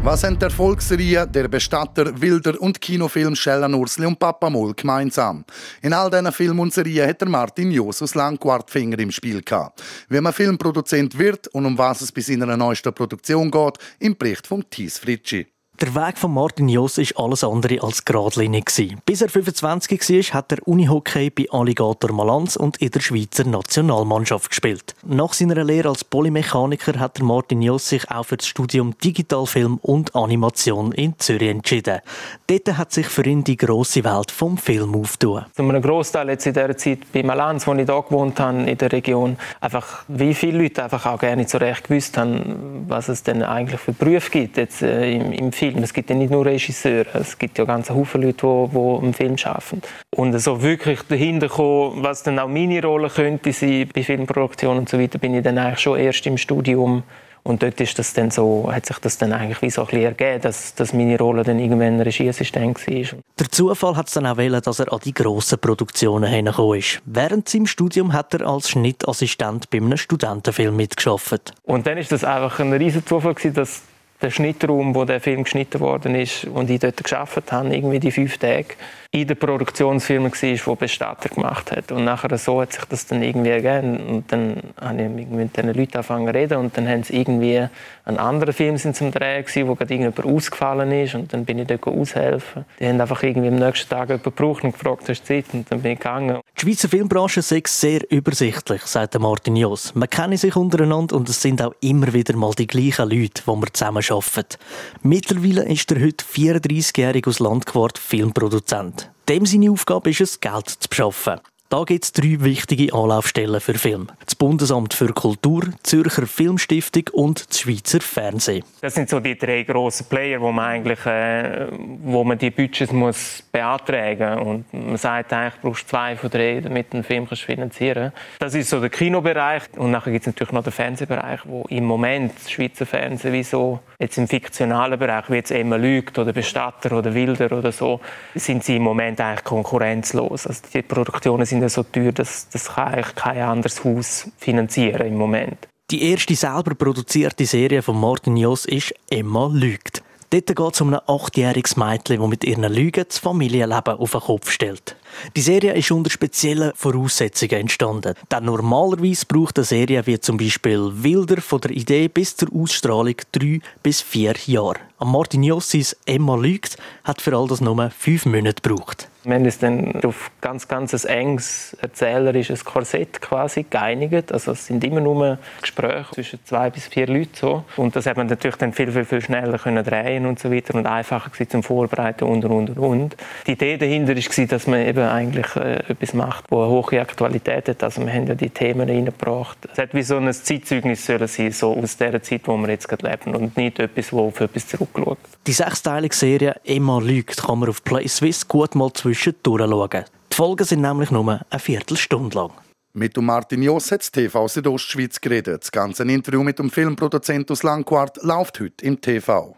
Was 0.05 0.21
sind 0.21 0.39
die 0.39 0.45
Erfolgsserien 0.45 1.31
der 1.31 1.47
Bestatter, 1.47 2.21
Wilder 2.21 2.61
und 2.61 2.79
Kinofilm 2.79 3.35
Schellen 3.35 3.73
Ursli 3.73 4.05
und 4.05 4.19
Papa 4.19 4.51
Moll 4.51 4.75
gemeinsam? 4.75 5.43
In 5.81 5.93
all 5.93 6.11
diesen 6.11 6.31
Filmen 6.31 6.59
und 6.59 6.71
Serien 6.71 7.09
hat 7.09 7.27
Martin 7.27 7.71
Josus 7.71 8.13
Langquartfinger 8.13 8.99
im 8.99 9.09
Spiel 9.09 9.41
gehabt. 9.41 9.81
Wie 10.07 10.21
man 10.21 10.31
Filmproduzent 10.31 11.17
wird 11.17 11.47
und 11.47 11.65
um 11.65 11.75
was 11.75 12.01
es 12.01 12.11
bei 12.11 12.21
seiner 12.21 12.55
neuesten 12.55 12.93
Produktion 12.93 13.49
geht, 13.49 13.79
im 13.97 14.15
Bericht 14.15 14.45
von 14.45 14.63
Thies 14.69 14.99
Fritschi. 14.99 15.47
Der 15.81 15.93
Weg 15.93 16.17
von 16.17 16.33
Martin 16.33 16.69
Joss 16.69 16.97
war 16.97 17.25
alles 17.25 17.43
andere 17.43 17.83
als 17.83 18.05
geradlinig. 18.05 18.71
Bis 19.05 19.21
er 19.21 19.27
25 19.27 19.99
war, 20.09 20.39
hat 20.39 20.53
er 20.53 20.65
Unihockey 20.65 21.29
bei 21.29 21.47
Alligator 21.51 22.13
Malanz 22.13 22.55
und 22.55 22.77
in 22.77 22.91
der 22.91 23.01
Schweizer 23.01 23.43
Nationalmannschaft 23.43 24.51
gespielt. 24.51 24.95
Nach 25.03 25.33
seiner 25.33 25.61
Lehre 25.65 25.89
als 25.89 26.05
Polymechaniker 26.05 26.97
hat 26.97 27.19
Martin 27.19 27.61
Joss 27.61 27.89
sich 27.89 28.09
auch 28.09 28.23
für 28.23 28.37
das 28.37 28.47
Studium 28.47 28.97
Digitalfilm 29.03 29.79
und 29.81 30.15
Animation 30.15 30.93
in 30.93 31.19
Zürich 31.19 31.49
entschieden. 31.49 31.99
Dort 32.47 32.77
hat 32.77 32.93
sich 32.93 33.07
für 33.07 33.25
ihn 33.25 33.43
die 33.43 33.57
grosse 33.57 34.05
Welt 34.05 34.31
vom 34.31 34.57
Film 34.57 34.95
aufgetan. 34.95 35.47
Einem 35.57 35.81
Großteil 35.81 36.29
jetzt 36.29 36.47
in 36.47 36.53
der 36.53 36.77
Zeit 36.77 36.99
bei 37.11 37.21
Malanz, 37.21 37.67
wo 37.67 37.73
ich 37.73 37.85
hier 37.85 38.01
gewohnt 38.01 38.39
habe, 38.39 38.63
in 38.63 38.77
der 38.77 38.93
Region, 38.93 39.35
einfach 39.59 40.05
wie 40.07 40.33
viele 40.33 40.63
Leute 40.63 40.85
einfach 40.85 41.05
auch 41.05 41.19
gerne 41.19 41.37
nicht 41.37 41.49
so 41.49 41.57
recht 41.57 41.89
gewusst 41.89 42.17
haben, 42.17 42.85
was 42.87 43.09
es 43.09 43.23
denn 43.23 43.43
eigentlich 43.43 43.81
für 43.81 43.91
Berufe 43.91 44.31
gibt 44.31 44.55
jetzt, 44.55 44.81
äh, 44.81 45.11
im 45.15 45.51
Film 45.51 45.65
Film. 45.75 45.83
Es 45.83 45.93
gibt 45.93 46.09
ja 46.09 46.15
nicht 46.15 46.31
nur 46.31 46.45
Regisseure, 46.45 47.05
es 47.13 47.37
gibt 47.37 47.57
ja 47.57 47.65
ganz 47.65 47.89
Haufen 47.89 48.21
Leute, 48.21 48.47
die, 48.47 48.71
die 48.71 49.03
einen 49.03 49.13
Film 49.13 49.37
schaffen. 49.37 49.81
Und 50.15 50.37
so 50.39 50.61
wirklich 50.61 51.01
dahinter 51.03 51.49
kommen, 51.49 52.03
was 52.03 52.23
dann 52.23 52.39
auch 52.39 52.47
meine 52.47 52.81
Rolle 52.81 53.09
könnte 53.09 53.53
sein 53.53 53.89
bei 53.93 54.03
Filmproduktionen 54.03 54.79
und 54.79 54.89
so 54.89 54.99
weiter, 54.99 55.19
bin 55.19 55.35
ich 55.35 55.43
dann 55.43 55.57
eigentlich 55.57 55.79
schon 55.79 55.99
erst 55.99 56.25
im 56.25 56.37
Studium 56.37 57.03
und 57.43 57.61
dort 57.61 57.79
ist 57.79 57.99
das 57.99 58.11
dann 58.13 58.31
so, 58.31 58.67
hat 58.71 58.87
sich 58.87 58.97
das 58.97 59.19
dann 59.19 59.31
eigentlich 59.31 59.61
wie 59.61 59.69
so 59.69 59.81
ein 59.81 59.87
bisschen 59.87 60.03
ergeben, 60.03 60.41
dass, 60.41 60.73
dass 60.73 60.93
meine 60.93 61.15
Rolle 61.15 61.43
dann 61.43 61.59
irgendwann 61.59 62.01
Regieassistent 62.01 62.87
war. 62.87 63.19
Der 63.37 63.51
Zufall 63.51 63.95
hat 63.95 64.07
es 64.07 64.13
dann 64.13 64.25
auch 64.25 64.37
wählen, 64.37 64.59
dass 64.63 64.79
er 64.79 64.91
an 64.91 64.99
die 65.05 65.13
grossen 65.13 65.59
Produktionen 65.59 66.27
hingekommen 66.27 66.79
ist. 66.79 67.03
Während 67.05 67.47
seinem 67.47 67.67
Studium 67.67 68.13
hat 68.13 68.33
er 68.33 68.47
als 68.47 68.71
Schnittassistent 68.71 69.69
bei 69.69 69.77
einem 69.77 69.95
Studentenfilm 69.95 70.75
mitgearbeitet. 70.75 71.53
Und 71.65 71.85
dann 71.85 71.99
ist 71.99 72.11
das 72.11 72.23
einfach 72.23 72.59
ein 72.59 72.73
riesen 72.73 73.05
Zufall 73.05 73.35
gewesen, 73.35 73.53
dass 73.53 73.83
der 74.21 74.31
Schnittraum, 74.31 74.95
wo 74.95 75.05
der 75.05 75.19
Film 75.19 75.43
geschnitten 75.43 75.79
worden 75.79 76.15
ist 76.15 76.45
und 76.45 76.69
ich 76.69 76.79
dort 76.79 77.03
geschafft 77.03 77.51
habe, 77.51 77.75
irgendwie 77.75 77.99
die 77.99 78.11
fünf 78.11 78.37
Tage, 78.37 78.75
in 79.15 79.27
der 79.27 79.35
Produktionsfirma 79.35 80.29
war, 80.29 80.75
die 80.75 80.75
Bestatter 80.75 81.29
gemacht 81.29 81.71
hat. 81.71 81.91
Und 81.91 82.03
nachher 82.03 82.37
so 82.37 82.61
hat 82.61 82.73
sich 82.73 82.83
das 82.85 83.07
dann 83.07 83.23
irgendwie 83.23 83.49
ergeben. 83.49 83.97
Und 84.07 84.31
dann 84.31 84.57
habe 84.79 85.03
ich 85.03 85.27
mit 85.27 85.55
diesen 85.55 85.73
Leuten 85.73 85.95
angefangen 85.95 86.27
zu 86.27 86.33
reden 86.33 86.57
und 86.57 86.77
dann 86.77 86.87
haben 86.87 87.03
sie 87.03 87.15
irgendwie 87.15 87.65
einen 88.03 88.17
anderen 88.17 88.53
Film 88.53 88.77
sind 88.77 88.95
zum 88.95 89.11
Drehen 89.11 89.45
gewesen, 89.45 89.67
wo 89.67 89.75
gerade 89.75 89.93
irgendjemand 89.93 90.35
ausgefallen 90.35 90.91
ist 90.91 91.15
und 91.15 91.33
dann 91.33 91.45
bin 91.45 91.59
ich 91.59 91.67
dort 91.67 91.87
aushelfen. 91.87 92.65
Die 92.79 92.87
haben 92.87 92.99
einfach 92.99 93.23
irgendwie 93.23 93.47
am 93.47 93.55
nächsten 93.55 93.89
Tag 93.89 94.09
jemanden 94.09 94.23
gebraucht 94.23 94.63
und 94.63 94.73
gefragt, 94.73 95.07
hast 95.07 95.21
du 95.21 95.27
Zeit? 95.27 95.45
Und 95.53 95.71
dann 95.71 95.81
bin 95.81 95.93
ich 95.93 95.99
gegangen. 95.99 96.39
Die 96.57 96.61
Schweizer 96.61 96.89
Filmbranche 96.89 97.39
ist 97.39 97.67
sehr 97.67 98.01
übersichtlich, 98.11 98.81
sagt 98.83 99.17
Martin 99.19 99.55
Joss. 99.55 99.95
Man 99.95 100.09
kennt 100.09 100.37
sich 100.39 100.55
untereinander 100.55 101.15
und 101.15 101.29
es 101.29 101.41
sind 101.41 101.61
auch 101.61 101.73
immer 101.79 102.13
wieder 102.13 102.35
mal 102.35 102.51
die 102.51 102.67
gleichen 102.67 103.09
Leute, 103.09 103.41
die 103.41 103.47
wir 103.47 103.73
zusammen 103.73 104.03
arbeiten. 104.09 104.57
Mittlerweile 105.01 105.63
ist 105.63 105.89
der 105.89 106.01
heute 106.01 106.25
34-jährige 106.25 107.29
aus 107.29 107.39
Landquart 107.39 107.97
Filmproduzent. 107.97 109.04
Dem 109.27 109.45
seine 109.45 109.71
Aufgabe 109.71 110.11
ist 110.11 110.21
es, 110.21 110.39
Geld 110.39 110.69
zu 110.69 110.87
beschaffen. 110.87 111.39
Da 111.75 111.83
gibt 111.83 112.05
es 112.05 112.13
drei 112.13 112.37
wichtige 112.39 112.93
Anlaufstellen 112.93 113.59
für 113.59 113.73
Film. 113.73 114.07
Das 114.23 114.33
Bundesamt 114.33 114.93
für 114.93 115.11
Kultur, 115.11 115.63
die 115.65 115.83
Zürcher 115.83 116.25
Filmstiftung 116.25 117.03
und 117.11 117.49
das 117.49 117.59
Schweizer 117.59 117.99
Fernsehen. 117.99 118.63
Das 118.79 118.95
sind 118.95 119.09
so 119.09 119.19
die 119.19 119.37
drei 119.37 119.63
grossen 119.63 120.05
Player, 120.05 120.39
wo 120.39 120.53
man 120.53 120.67
eigentlich, 120.67 121.05
äh, 121.05 121.67
wo 122.01 122.23
man 122.23 122.37
die 122.37 122.49
Budgets 122.49 122.93
muss 122.93 123.43
beantragen 123.51 124.39
und 124.39 124.73
man 124.73 124.95
sagt 124.95 125.33
eigentlich, 125.33 125.55
du 125.55 125.67
brauchst 125.67 125.89
zwei 125.89 126.15
von 126.15 126.29
drei, 126.29 126.61
damit 126.61 126.93
du 126.93 126.97
einen 126.97 127.03
Film 127.03 127.27
kannst 127.27 127.43
finanzieren 127.43 128.13
Das 128.39 128.55
ist 128.55 128.69
so 128.69 128.79
der 128.79 128.89
Kinobereich 128.89 129.63
und 129.75 129.91
nachher 129.91 130.13
gibt 130.13 130.23
es 130.23 130.27
natürlich 130.27 130.53
noch 130.53 130.63
den 130.63 130.71
Fernsehbereich, 130.71 131.41
wo 131.43 131.65
im 131.67 131.83
Moment 131.83 132.35
das 132.37 132.51
Schweizer 132.51 132.85
Fernsehen 132.85 133.33
wie 133.33 133.43
so 133.43 133.81
jetzt 133.99 134.17
im 134.17 134.29
fiktionalen 134.29 134.97
Bereich, 134.97 135.29
wie 135.29 135.35
jetzt 135.35 135.51
Emma 135.51 135.75
Lügt 135.75 136.17
oder 136.17 136.31
Bestatter 136.31 136.97
oder 136.97 137.13
Wilder 137.13 137.51
oder 137.57 137.73
so, 137.73 137.99
sind 138.33 138.63
sie 138.63 138.77
im 138.77 138.83
Moment 138.83 139.19
eigentlich 139.19 139.43
konkurrenzlos. 139.43 140.47
Also 140.47 140.61
die 140.73 140.81
Produktionen 140.81 141.45
sind 141.45 141.64
ja 141.65 141.69
so 141.69 141.83
teuer, 141.83 142.11
dass 142.11 142.49
das 142.49 142.73
kann 142.73 142.93
eigentlich 142.93 143.15
kein 143.15 143.41
anderes 143.41 143.83
Haus 143.83 144.29
finanzieren 144.37 145.07
im 145.07 145.17
Moment. 145.17 145.67
Die 145.91 146.09
erste 146.09 146.35
selber 146.35 146.73
produzierte 146.73 147.45
Serie 147.45 147.81
von 147.81 147.99
Martin 147.99 148.37
Joss 148.37 148.65
ist 148.65 148.93
Emma 149.09 149.47
lügt. 149.53 150.01
Dort 150.31 150.47
geht 150.47 150.73
es 150.73 150.81
um 150.81 150.93
ein 150.93 150.99
achtjähriges 151.05 151.77
Mädchen, 151.77 152.19
das 152.19 152.27
mit 152.27 152.43
ihren 152.43 152.73
Lügen 152.73 153.05
das 153.07 153.19
Familienleben 153.19 153.93
auf 153.93 154.11
den 154.11 154.21
Kopf 154.21 154.49
stellt. 154.49 154.95
Die 155.35 155.41
Serie 155.41 155.73
ist 155.73 155.91
unter 155.91 156.09
speziellen 156.09 156.71
Voraussetzungen 156.75 157.61
entstanden. 157.61 158.15
Denn 158.31 158.45
normalerweise 158.45 159.25
braucht 159.27 159.57
eine 159.59 159.65
Serie 159.65 160.05
wie 160.07 160.19
zum 160.19 160.37
Beispiel 160.37 160.91
Wilder 160.91 161.41
von 161.41 161.61
der 161.61 161.71
Idee 161.71 162.07
bis 162.07 162.35
zur 162.35 162.49
Ausstrahlung 162.53 163.15
drei 163.31 163.59
bis 163.83 164.01
vier 164.01 164.33
Jahre. 164.45 164.79
Martin 164.99 165.43
Jossis 165.43 165.95
Emma 166.05 166.35
lügt 166.35 166.77
hat 167.03 167.21
für 167.21 167.37
all 167.37 167.47
das 167.47 167.61
nur 167.61 167.91
fünf 167.91 168.25
Monate 168.25 168.61
gebraucht. 168.61 169.07
Wir 169.25 169.35
haben 169.35 169.45
uns 169.45 169.57
dann 169.57 170.03
auf 170.03 170.31
ganz, 170.41 170.67
ganz 170.67 171.03
enges 171.03 171.75
erzählerisches 171.81 172.63
Korsett 172.63 173.21
quasi 173.21 173.65
geeinigt. 173.69 174.31
Also 174.31 174.51
es 174.51 174.67
sind 174.67 174.83
immer 174.83 175.01
nur 175.01 175.39
Gespräche 175.61 176.13
zwischen 176.13 176.39
zwei 176.45 176.69
bis 176.69 176.87
vier 176.87 177.07
Leuten 177.07 177.33
so. 177.33 177.63
Und 177.77 177.95
das 177.95 178.05
hat 178.05 178.17
man 178.17 178.27
natürlich 178.27 178.57
dann 178.57 178.73
viel, 178.73 178.91
viel, 178.91 179.05
viel 179.05 179.21
schneller 179.21 179.57
können 179.57 179.83
drehen 179.83 180.25
und 180.25 180.39
so 180.39 180.51
weiter 180.51 180.75
und 180.75 180.85
einfacher 180.85 181.29
gewesen 181.29 181.49
zum 181.49 181.63
Vorbereiten 181.63 182.25
und 182.25 182.45
und 182.45 182.77
und. 182.77 183.15
Die 183.47 183.53
Idee 183.53 183.77
dahinter 183.77 184.15
war, 184.15 184.45
dass 184.45 184.67
man 184.67 184.85
eben 184.85 185.03
eigentlich 185.03 185.55
äh, 185.55 185.77
etwas 185.89 186.13
macht, 186.13 186.45
wo 186.49 186.63
eine 186.63 186.71
hohe 186.71 187.01
Aktualität 187.01 187.69
hat. 187.69 187.83
Also 187.83 188.05
wir 188.05 188.13
haben 188.13 188.27
ja 188.27 188.35
die 188.35 188.49
Themen 188.49 188.87
reingebracht. 188.87 189.57
Es 189.71 189.77
hat 189.77 189.93
wie 189.93 190.03
so 190.03 190.17
ein 190.17 190.31
Zeitzeugnis 190.31 191.05
sollen 191.05 191.27
sein, 191.27 191.51
so 191.51 191.75
aus 191.75 191.97
der 191.97 192.21
Zeit, 192.21 192.41
wo 192.45 192.57
wir 192.57 192.69
jetzt 192.69 192.87
gerade 192.87 193.09
leben 193.09 193.35
und 193.35 193.57
nicht 193.57 193.79
etwas, 193.79 194.13
wo 194.13 194.27
auf 194.27 194.39
etwas 194.39 194.67
zurückschaut. 194.67 195.17
Die 195.47 195.53
sechsteilige 195.53 196.15
Serie 196.15 196.55
«Emma 196.63 196.99
lügt» 196.99 197.43
kann 197.45 197.59
man 197.59 197.69
auf 197.69 197.83
Play 197.83 198.07
Swiss 198.07 198.47
gut 198.47 198.75
mal 198.75 198.91
zwischendurch 199.15 199.69
schauen. 199.69 200.05
Die 200.31 200.35
Folgen 200.35 200.63
sind 200.65 200.81
nämlich 200.81 201.11
nur 201.11 201.41
eine 201.49 201.59
Viertelstunde 201.59 202.37
lang. 202.37 202.51
Mit 202.93 203.17
Martin 203.17 203.61
Joss 203.61 203.91
hat 203.91 204.11
TV 204.11 204.47
Südostschweiz 204.47 205.19
geredet. 205.19 205.63
Das 205.63 205.71
ganze 205.71 206.03
Interview 206.03 206.43
mit 206.43 206.59
dem 206.59 206.69
Filmproduzent 206.69 207.51
aus 207.51 207.63
Langquart 207.63 208.23
läuft 208.23 208.59
heute 208.59 208.85
im 208.85 209.01
TV. 209.01 209.55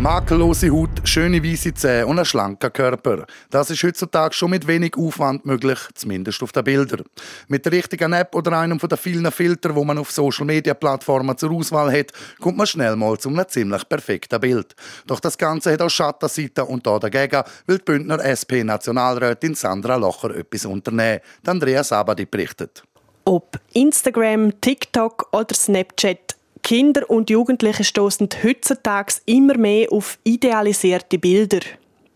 Makellose 0.00 0.70
Haut, 0.70 0.90
schöne 1.02 1.42
weiße 1.42 1.74
Zähne 1.74 2.06
und 2.06 2.20
ein 2.20 2.24
schlanker 2.24 2.70
Körper. 2.70 3.26
Das 3.50 3.68
ist 3.68 3.82
heutzutage 3.82 4.32
schon 4.32 4.50
mit 4.50 4.64
wenig 4.68 4.96
Aufwand 4.96 5.44
möglich, 5.44 5.80
zumindest 5.92 6.40
auf 6.40 6.52
den 6.52 6.62
Bildern. 6.62 7.02
Mit 7.48 7.64
der 7.64 7.72
richtigen 7.72 8.12
App 8.12 8.32
oder 8.36 8.56
einem 8.56 8.78
von 8.78 8.88
den 8.88 8.96
vielen 8.96 9.28
Filtern, 9.32 9.74
wo 9.74 9.82
man 9.82 9.98
auf 9.98 10.12
Social 10.12 10.46
Media 10.46 10.74
Plattformen 10.74 11.36
zur 11.36 11.50
Auswahl 11.50 11.90
hat, 11.90 12.12
kommt 12.38 12.56
man 12.56 12.68
schnell 12.68 12.94
mal 12.94 13.18
zu 13.18 13.28
einem 13.28 13.48
ziemlich 13.48 13.88
perfekten 13.88 14.40
Bild. 14.40 14.76
Doch 15.08 15.18
das 15.18 15.36
Ganze 15.36 15.72
hat 15.72 15.82
auch 15.82 15.90
Schattenseiten 15.90 16.62
und 16.66 16.86
da 16.86 17.00
dagegen 17.00 17.42
will 17.66 17.78
die 17.78 17.84
Bündner 17.84 18.20
SP-Nationalrätin 18.22 19.56
Sandra 19.56 19.96
Locher 19.96 20.30
etwas 20.30 20.64
unternehmen. 20.64 21.18
Andrea 21.44 21.82
Sabadi 21.82 22.24
berichtet. 22.24 22.84
Ob 23.24 23.58
Instagram, 23.74 24.58
TikTok 24.60 25.28
oder 25.32 25.54
Snapchat, 25.54 26.27
Kinder 26.68 27.08
und 27.08 27.30
Jugendliche 27.30 27.82
stoßen 27.82 28.28
heutzutage 28.44 29.14
immer 29.24 29.56
mehr 29.56 29.90
auf 29.90 30.18
idealisierte 30.22 31.18
Bilder. 31.18 31.60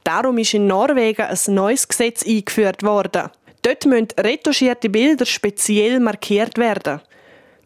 Darum 0.05 0.37
ist 0.37 0.53
in 0.53 0.67
Norwegen 0.67 1.23
ein 1.23 1.55
neues 1.55 1.89
Gesetz 1.89 2.23
eingeführt 2.29 2.83
worden. 2.83 3.31
Dort 3.63 3.87
müssen 3.87 4.09
retuschierte 4.21 4.91
Bilder 4.91 5.25
speziell 5.25 6.01
markiert 6.01 6.59
werden. 6.59 7.01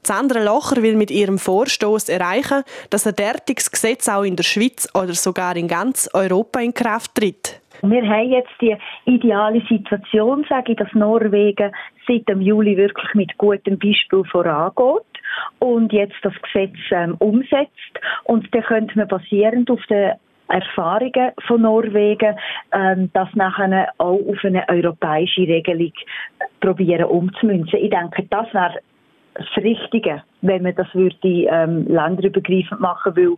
Sandra 0.04 0.40
Locher 0.40 0.80
will 0.80 0.94
mit 0.94 1.10
ihrem 1.10 1.40
Vorstoß 1.40 2.08
erreichen, 2.08 2.62
dass 2.90 3.04
ein 3.04 3.16
derartiges 3.16 3.72
Gesetz 3.72 4.08
auch 4.08 4.22
in 4.22 4.36
der 4.36 4.44
Schweiz 4.44 4.88
oder 4.94 5.14
sogar 5.14 5.56
in 5.56 5.66
ganz 5.66 6.08
Europa 6.14 6.60
in 6.60 6.72
Kraft 6.72 7.16
tritt. 7.16 7.60
Wir 7.82 8.08
haben 8.08 8.30
jetzt 8.30 8.54
die 8.60 8.76
ideale 9.06 9.60
Situation, 9.68 10.46
sage 10.48 10.70
ich, 10.70 10.78
dass 10.78 10.92
Norwegen 10.94 11.72
seit 12.06 12.28
dem 12.28 12.40
Juli 12.40 12.76
wirklich 12.76 13.12
mit 13.14 13.36
gutem 13.38 13.76
Beispiel 13.76 14.22
vorangeht 14.30 15.15
und 15.58 15.92
jetzt 15.92 16.16
das 16.22 16.34
Gesetz 16.42 16.76
ähm, 16.90 17.16
umsetzt. 17.18 18.00
Und 18.24 18.52
dann 18.54 18.62
könnte 18.62 18.98
man 18.98 19.08
basierend 19.08 19.70
auf 19.70 19.84
den 19.86 20.12
Erfahrungen 20.48 21.32
von 21.46 21.62
Norwegen 21.62 22.36
ähm, 22.72 23.10
das 23.12 23.28
nachher 23.34 23.92
auch 23.98 24.20
auf 24.28 24.44
eine 24.44 24.68
europäische 24.68 25.42
Regelung 25.42 25.92
probieren 26.60 27.04
umzumünzen. 27.04 27.78
Ich 27.80 27.90
denke, 27.90 28.24
das 28.30 28.52
wäre 28.54 28.78
das 29.34 29.56
Richtige, 29.56 30.22
wenn 30.42 30.62
man 30.62 30.74
das 30.74 30.92
würde 30.94 31.16
ähm, 31.22 31.86
länderübergreifend 31.88 32.80
machen, 32.80 33.16
weil 33.16 33.36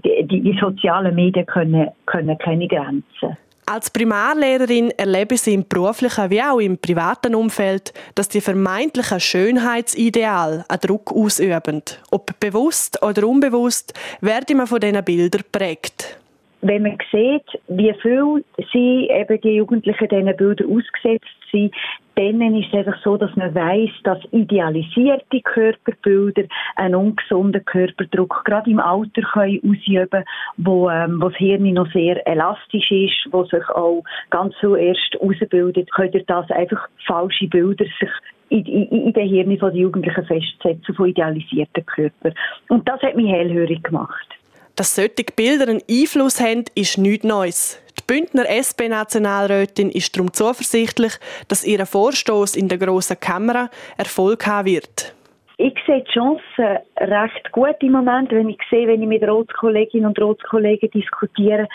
die, 0.00 0.40
die 0.40 0.58
sozialen 0.60 1.14
Medien 1.14 1.46
können, 1.46 1.88
können 2.06 2.36
keine 2.38 2.68
Grenzen. 2.68 3.36
Als 3.70 3.90
Primarlehrerin 3.90 4.92
erlebe 4.96 5.36
sie 5.36 5.52
im 5.52 5.68
beruflichen 5.68 6.30
wie 6.30 6.40
auch 6.40 6.58
im 6.58 6.78
privaten 6.78 7.34
Umfeld, 7.34 7.92
dass 8.14 8.30
die 8.30 8.40
vermeintlichen 8.40 9.20
Schönheitsideale 9.20 10.64
einen 10.66 10.80
Druck 10.80 11.12
ausüben. 11.12 11.82
Ob 12.10 12.40
bewusst 12.40 13.02
oder 13.02 13.28
unbewusst, 13.28 13.92
werde 14.22 14.54
man 14.54 14.66
von 14.66 14.80
diesen 14.80 15.04
Bildern 15.04 15.42
prägt 15.52 16.18
wenn 16.60 16.82
man 16.82 16.98
sieht, 17.12 17.44
wie 17.68 17.94
viel 18.02 18.44
sie 18.72 19.08
eben 19.10 19.40
die 19.40 19.56
Jugendlichen 19.56 20.08
diesen 20.08 20.36
Bildern 20.36 20.66
ausgesetzt 20.66 21.26
sind, 21.52 21.72
dann 22.18 22.54
ist 22.54 22.68
es 22.72 22.78
einfach 22.78 23.00
so, 23.04 23.16
dass 23.16 23.34
man 23.36 23.54
weiß, 23.54 23.90
dass 24.02 24.18
idealisierte 24.32 25.40
Körperbilder 25.42 26.44
einen 26.76 26.96
ungesunden 26.96 27.64
Körperdruck 27.64 28.44
gerade 28.44 28.70
im 28.70 28.80
Alter 28.80 29.22
können 29.22 29.60
ausüben 29.62 30.24
wo, 30.56 30.90
ähm, 30.90 31.20
wo 31.20 31.28
das 31.28 31.38
Hirn 31.38 31.62
noch 31.72 31.90
sehr 31.92 32.26
elastisch 32.26 32.90
ist, 32.90 33.32
wo 33.32 33.44
sich 33.44 33.66
auch 33.68 34.02
ganz 34.30 34.54
so 34.60 34.74
erst 34.74 35.16
ausbildet, 35.20 35.92
können 35.92 36.24
das 36.26 36.50
einfach 36.50 36.88
falsche 37.06 37.46
Bilder 37.46 37.84
sich 38.00 38.10
in, 38.48 38.64
in, 38.64 39.06
in 39.06 39.12
den 39.12 39.28
Hirnen 39.28 39.58
der 39.58 39.74
Jugendlichen 39.74 40.24
festsetzen 40.24 40.94
von 40.94 41.08
idealisierten 41.08 41.86
Körpern. 41.86 42.34
Und 42.68 42.88
das 42.88 43.00
hat 43.02 43.14
mich 43.14 43.30
hellhörig 43.30 43.82
gemacht. 43.84 44.26
Dass 44.74 44.94
solche 44.94 45.24
Bilder 45.36 45.68
einen 45.68 45.82
Einfluss 45.90 46.40
haben, 46.40 46.64
ist 46.74 46.98
nichts 46.98 47.24
Neues. 47.24 47.82
Bündner 48.08 48.48
SP-Nationalrätin 48.48 49.90
ist 49.90 50.16
darum 50.16 50.32
zuversichtlich, 50.32 51.12
dass 51.48 51.62
ihr 51.62 51.84
Vorstoß 51.84 52.56
in 52.56 52.68
der 52.68 52.78
grossen 52.78 53.20
Kamera 53.20 53.68
Erfolg 53.98 54.46
haben 54.46 54.66
wird. 54.66 55.14
Ich 55.58 55.74
sehe 55.86 56.02
die 56.02 56.12
Chancen 56.12 56.78
recht 56.96 57.52
gut 57.52 57.76
im 57.80 57.92
Moment, 57.92 58.30
wenn 58.30 58.48
ich 58.48 58.60
sehe, 58.70 58.88
wenn 58.88 59.02
ich 59.02 59.08
mit 59.08 59.22
Ratskolleginnen 59.22 60.06
und 60.06 60.18
Ratskollegen 60.18 60.90
diskutiere, 60.90 61.68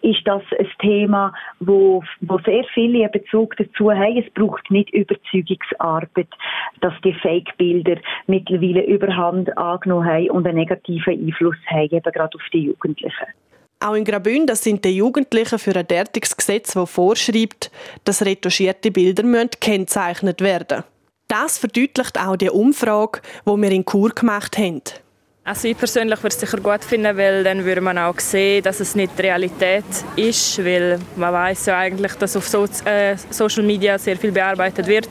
ist 0.00 0.20
das 0.24 0.42
ein 0.58 0.68
Thema, 0.80 1.34
wo, 1.60 2.02
wo 2.20 2.38
sehr 2.38 2.64
viele 2.72 3.02
einen 3.02 3.12
Bezug 3.12 3.54
dazu 3.56 3.90
haben. 3.90 4.16
Es 4.16 4.32
braucht 4.32 4.70
nicht 4.70 4.88
Überzeugungsarbeit, 4.90 6.28
dass 6.80 6.94
die 7.04 7.14
Fake-Bilder 7.14 7.96
mittlerweile 8.26 8.86
Überhand 8.86 9.56
angenommen 9.58 10.06
haben 10.06 10.30
und 10.30 10.46
einen 10.46 10.58
negativen 10.58 11.12
Einfluss 11.12 11.56
haben, 11.66 11.90
eben 11.90 12.12
gerade 12.12 12.36
auf 12.36 12.44
die 12.52 12.64
Jugendlichen. 12.64 13.26
Auch 13.80 13.94
in 13.94 14.04
Graubünden 14.04 14.56
sind 14.56 14.84
die 14.84 14.96
Jugendlichen 14.96 15.58
für 15.58 15.76
ein 15.76 15.86
derartiges 15.86 16.36
Gesetz, 16.36 16.72
das 16.72 16.90
vorschreibt, 16.90 17.70
dass 18.04 18.22
retuschierte 18.22 18.90
Bilder 18.90 19.22
gekennzeichnet 19.22 20.40
werden 20.40 20.78
müssen. 20.78 20.94
Das 21.28 21.58
verdeutlicht 21.58 22.18
auch 22.18 22.36
die 22.36 22.50
Umfrage, 22.50 23.20
die 23.46 23.50
wir 23.50 23.70
in 23.70 23.84
Chur 23.84 24.10
gemacht 24.10 24.56
haben. 24.58 24.82
Also 25.46 25.68
ich 25.68 25.76
persönlich 25.76 26.22
würde 26.22 26.34
es 26.34 26.40
sicher 26.40 26.56
gut 26.56 26.82
finden, 26.82 27.14
weil 27.18 27.44
dann 27.44 27.62
würde 27.66 27.82
man 27.82 27.98
auch 27.98 28.18
sehen, 28.18 28.62
dass 28.62 28.80
es 28.80 28.94
nicht 28.94 29.12
die 29.18 29.22
Realität 29.24 29.84
ist, 30.16 30.64
weil 30.64 30.98
man 31.16 31.34
weiß 31.34 31.66
ja 31.66 31.76
eigentlich, 31.80 32.14
dass 32.14 32.34
auf 32.34 32.48
so, 32.48 32.64
äh, 32.86 33.14
Social 33.28 33.62
Media 33.62 33.98
sehr 33.98 34.16
viel 34.16 34.32
bearbeitet 34.32 34.86
wird 34.86 35.08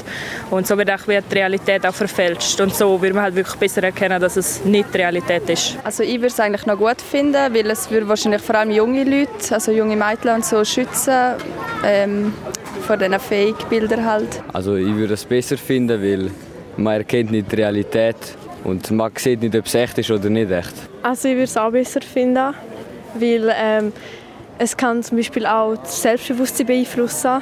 und 0.50 0.66
so 0.66 0.76
wird 0.76 0.90
auch 0.90 1.04
die 1.06 1.36
Realität 1.36 1.86
auch 1.86 1.94
verfälscht 1.94 2.60
und 2.60 2.74
so 2.74 3.00
würde 3.00 3.14
man 3.14 3.26
halt 3.26 3.36
wirklich 3.36 3.58
besser 3.58 3.84
erkennen, 3.84 4.20
dass 4.20 4.36
es 4.36 4.66
nicht 4.66 4.92
die 4.92 4.98
Realität 4.98 5.48
ist. 5.52 5.78
Also 5.84 6.02
ich 6.02 6.16
würde 6.16 6.26
es 6.26 6.40
eigentlich 6.40 6.66
noch 6.66 6.80
gut 6.80 7.00
finden, 7.00 7.54
weil 7.54 7.70
es 7.70 7.92
würde 7.92 8.08
wahrscheinlich 8.08 8.42
vor 8.42 8.56
allem 8.56 8.72
junge 8.72 9.04
Leute, 9.04 9.54
also 9.54 9.72
junge 9.72 9.96
Mädchen 9.96 10.32
und 10.32 10.44
so 10.44 10.66
schützen 10.66 11.36
ähm, 11.86 12.34
vor 12.88 12.98
diesen 12.98 13.20
Fake-Bildern 13.20 14.04
halt. 14.04 14.42
Also 14.52 14.78
ich 14.78 14.96
würde 14.96 15.14
es 15.14 15.26
besser 15.26 15.60
finden, 15.60 16.02
weil 16.02 16.32
man 16.76 16.94
erkennt 16.96 17.30
nicht 17.30 17.52
die 17.52 17.58
Realität 17.58 18.16
und 18.64 18.90
man 18.92 19.12
sieht 19.18 19.42
nicht, 19.42 19.56
ob 19.56 19.66
es 19.66 19.76
echt 19.76 19.98
ist 19.98 20.12
oder 20.12 20.30
nicht 20.30 20.52
echt. 20.52 20.74
Also 21.02 21.28
ich 21.28 21.36
würde 21.36 21.44
es 21.44 21.58
auch 21.58 21.72
besser 21.72 22.02
finden, 22.02 22.54
weil 23.16 23.54
ähm, 23.56 23.94
es 24.58 24.78
kann 24.78 25.04
zum 25.04 25.18
Beispiel 25.18 25.46
auch 25.46 25.76
das 25.76 26.02
Selbstbewusstsein 26.02 26.68
beeinflussen, 26.68 27.42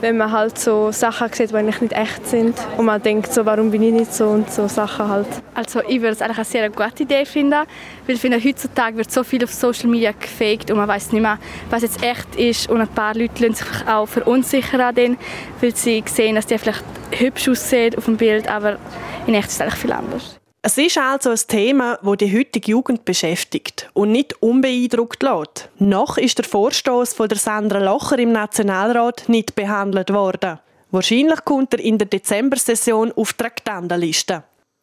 wenn 0.00 0.16
man 0.16 0.32
halt 0.32 0.58
so 0.58 0.92
Sachen 0.92 1.30
sieht, 1.32 1.50
die 1.50 1.56
eigentlich 1.56 1.80
nicht 1.80 1.92
echt 1.92 2.26
sind 2.26 2.54
und 2.78 2.86
man 2.86 3.02
denkt 3.02 3.32
so, 3.32 3.44
warum 3.44 3.70
bin 3.70 3.82
ich 3.82 3.92
nicht 3.92 4.14
so 4.14 4.28
und 4.28 4.50
so 4.50 4.66
Sachen 4.66 5.08
halt. 5.08 5.26
Also 5.54 5.80
ich 5.86 6.00
würde 6.00 6.12
es 6.12 6.22
eigentlich 6.22 6.38
eine 6.38 6.44
sehr 6.44 6.70
gute 6.70 7.02
Idee 7.02 7.24
finden, 7.26 7.66
weil 8.06 8.14
ich 8.14 8.20
finde, 8.20 8.42
heutzutage 8.42 8.96
wird 8.96 9.10
so 9.10 9.24
viel 9.24 9.44
auf 9.44 9.52
Social 9.52 9.88
Media 9.88 10.12
gefaked 10.12 10.70
und 10.70 10.78
man 10.78 10.88
weiß 10.88 11.12
nicht 11.12 11.22
mehr, 11.22 11.38
was 11.68 11.82
jetzt 11.82 12.02
echt 12.02 12.36
ist 12.36 12.70
und 12.70 12.80
ein 12.80 12.88
paar 12.88 13.14
Leute 13.14 13.46
lassen 13.46 13.64
sich 13.64 13.88
auch 13.88 14.06
verunsichern 14.06 14.80
an 14.80 14.94
denen, 14.94 15.18
weil 15.60 15.74
sie 15.74 16.02
sehen, 16.06 16.36
dass 16.36 16.46
die 16.46 16.56
vielleicht 16.56 16.84
hübsch 17.12 17.48
aussehen 17.48 17.94
auf 17.96 18.06
dem 18.06 18.16
Bild, 18.16 18.48
aber 18.48 18.78
in 19.26 19.34
echt 19.34 19.48
ist 19.48 19.54
es 19.54 19.60
eigentlich 19.60 19.74
viel 19.74 19.92
anders. 19.92 20.39
Es 20.62 20.76
ist 20.76 20.98
also 20.98 21.30
ein 21.30 21.40
Thema, 21.48 21.98
das 22.02 22.18
die 22.18 22.38
heutige 22.38 22.72
Jugend 22.72 23.06
beschäftigt 23.06 23.88
und 23.94 24.12
nicht 24.12 24.42
unbeeindruckt 24.42 25.22
lässt. 25.22 25.70
Noch 25.78 26.18
ist 26.18 26.36
der 26.36 26.44
Vorstoß 26.44 27.14
von 27.14 27.30
der 27.30 27.38
Sandra 27.38 27.78
Locher 27.78 28.18
im 28.18 28.32
Nationalrat 28.32 29.26
nicht 29.28 29.54
behandelt 29.54 30.12
worden. 30.12 30.58
Wahrscheinlich 30.90 31.42
kommt 31.46 31.72
er 31.72 31.80
in 31.80 31.96
der 31.96 32.08
Dezember-Session 32.08 33.10
auf 33.12 33.32
die 33.32 33.42
Traktandenliste. 33.42 34.42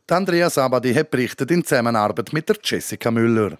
Andrea 0.09 0.49
Sabadi 0.49 0.95
hat 0.95 1.11
berichtet 1.11 1.51
in 1.51 1.63
Zusammenarbeit 1.63 2.33
mit 2.33 2.49
der 2.49 2.55
Jessica 2.63 3.11
Müller. 3.11 3.59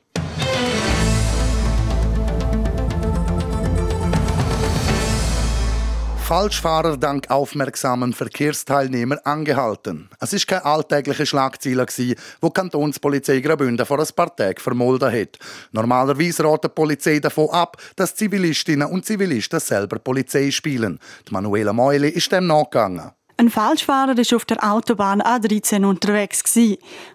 Falschfahrer 6.28 6.98
dank 6.98 7.32
aufmerksamen 7.32 8.12
Verkehrsteilnehmer 8.12 9.18
angehalten. 9.26 10.10
Es 10.20 10.34
ist 10.34 10.46
keine 10.46 10.66
alltägliche 10.66 11.26
Schlagzeile 11.26 11.86
die 11.98 12.18
wo 12.42 12.50
Kantonspolizei 12.50 13.40
Graubünden 13.40 13.86
vor 13.86 13.98
ein 13.98 14.08
paar 14.14 14.36
Tagen 14.36 14.60
vermolden 14.60 15.10
hat. 15.10 15.40
Normalerweise 15.72 16.44
rät 16.44 16.66
die 16.66 16.68
Polizei 16.68 17.20
davon 17.20 17.50
ab, 17.52 17.78
dass 17.96 18.14
Zivilistinnen 18.14 18.90
und 18.90 19.06
Zivilisten 19.06 19.62
selber 19.62 20.00
Polizei 20.00 20.52
spielen. 20.52 21.00
Die 21.30 21.32
Manuela 21.32 21.72
Meuli 21.72 22.10
ist 22.10 22.30
dem 22.30 22.48
nachgegangen. 22.48 23.12
Ein 23.38 23.50
Falschfahrer 23.50 24.18
war 24.18 24.36
auf 24.36 24.44
der 24.44 24.70
Autobahn 24.70 25.22
A13 25.22 25.86
unterwegs. 25.86 26.44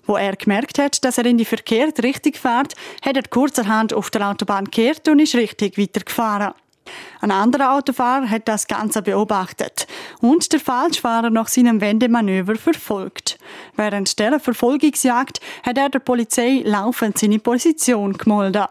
Wo 0.07 0.17
er 0.17 0.37
gemerkt 0.37 0.79
hat, 0.79 1.05
dass 1.05 1.19
er 1.19 1.27
in 1.27 1.37
die 1.37 1.45
verkehrte 1.45 2.03
Richtung 2.03 2.33
fährt, 2.33 2.73
hat 3.05 3.17
er 3.17 3.25
kurzerhand 3.29 3.93
auf 3.93 4.09
der 4.09 4.31
Autobahn 4.31 4.65
gekehrt 4.65 5.07
und 5.09 5.19
ist 5.19 5.35
richtig 5.35 5.77
weitergefahren. 5.77 6.55
Ein 7.21 7.31
anderer 7.31 7.75
Autofahrer 7.75 8.29
hat 8.29 8.49
das 8.49 8.67
Ganze 8.67 9.03
beobachtet 9.03 9.87
und 10.21 10.53
der 10.53 10.61
Falschfahrer 10.61 11.31
nach 11.31 11.49
seinem 11.49 11.81
Wendemanöver 11.81 12.57
verfolgt. 12.57 13.39
Während 13.77 14.19
der 14.19 14.41
Verfolgungsjagd 14.41 15.41
hat 15.63 15.79
er 15.79 15.89
der 15.89 16.01
Polizei 16.01 16.63
laufend 16.65 17.19
seine 17.19 17.39
Position 17.39 18.15
gemeldet. 18.15 18.69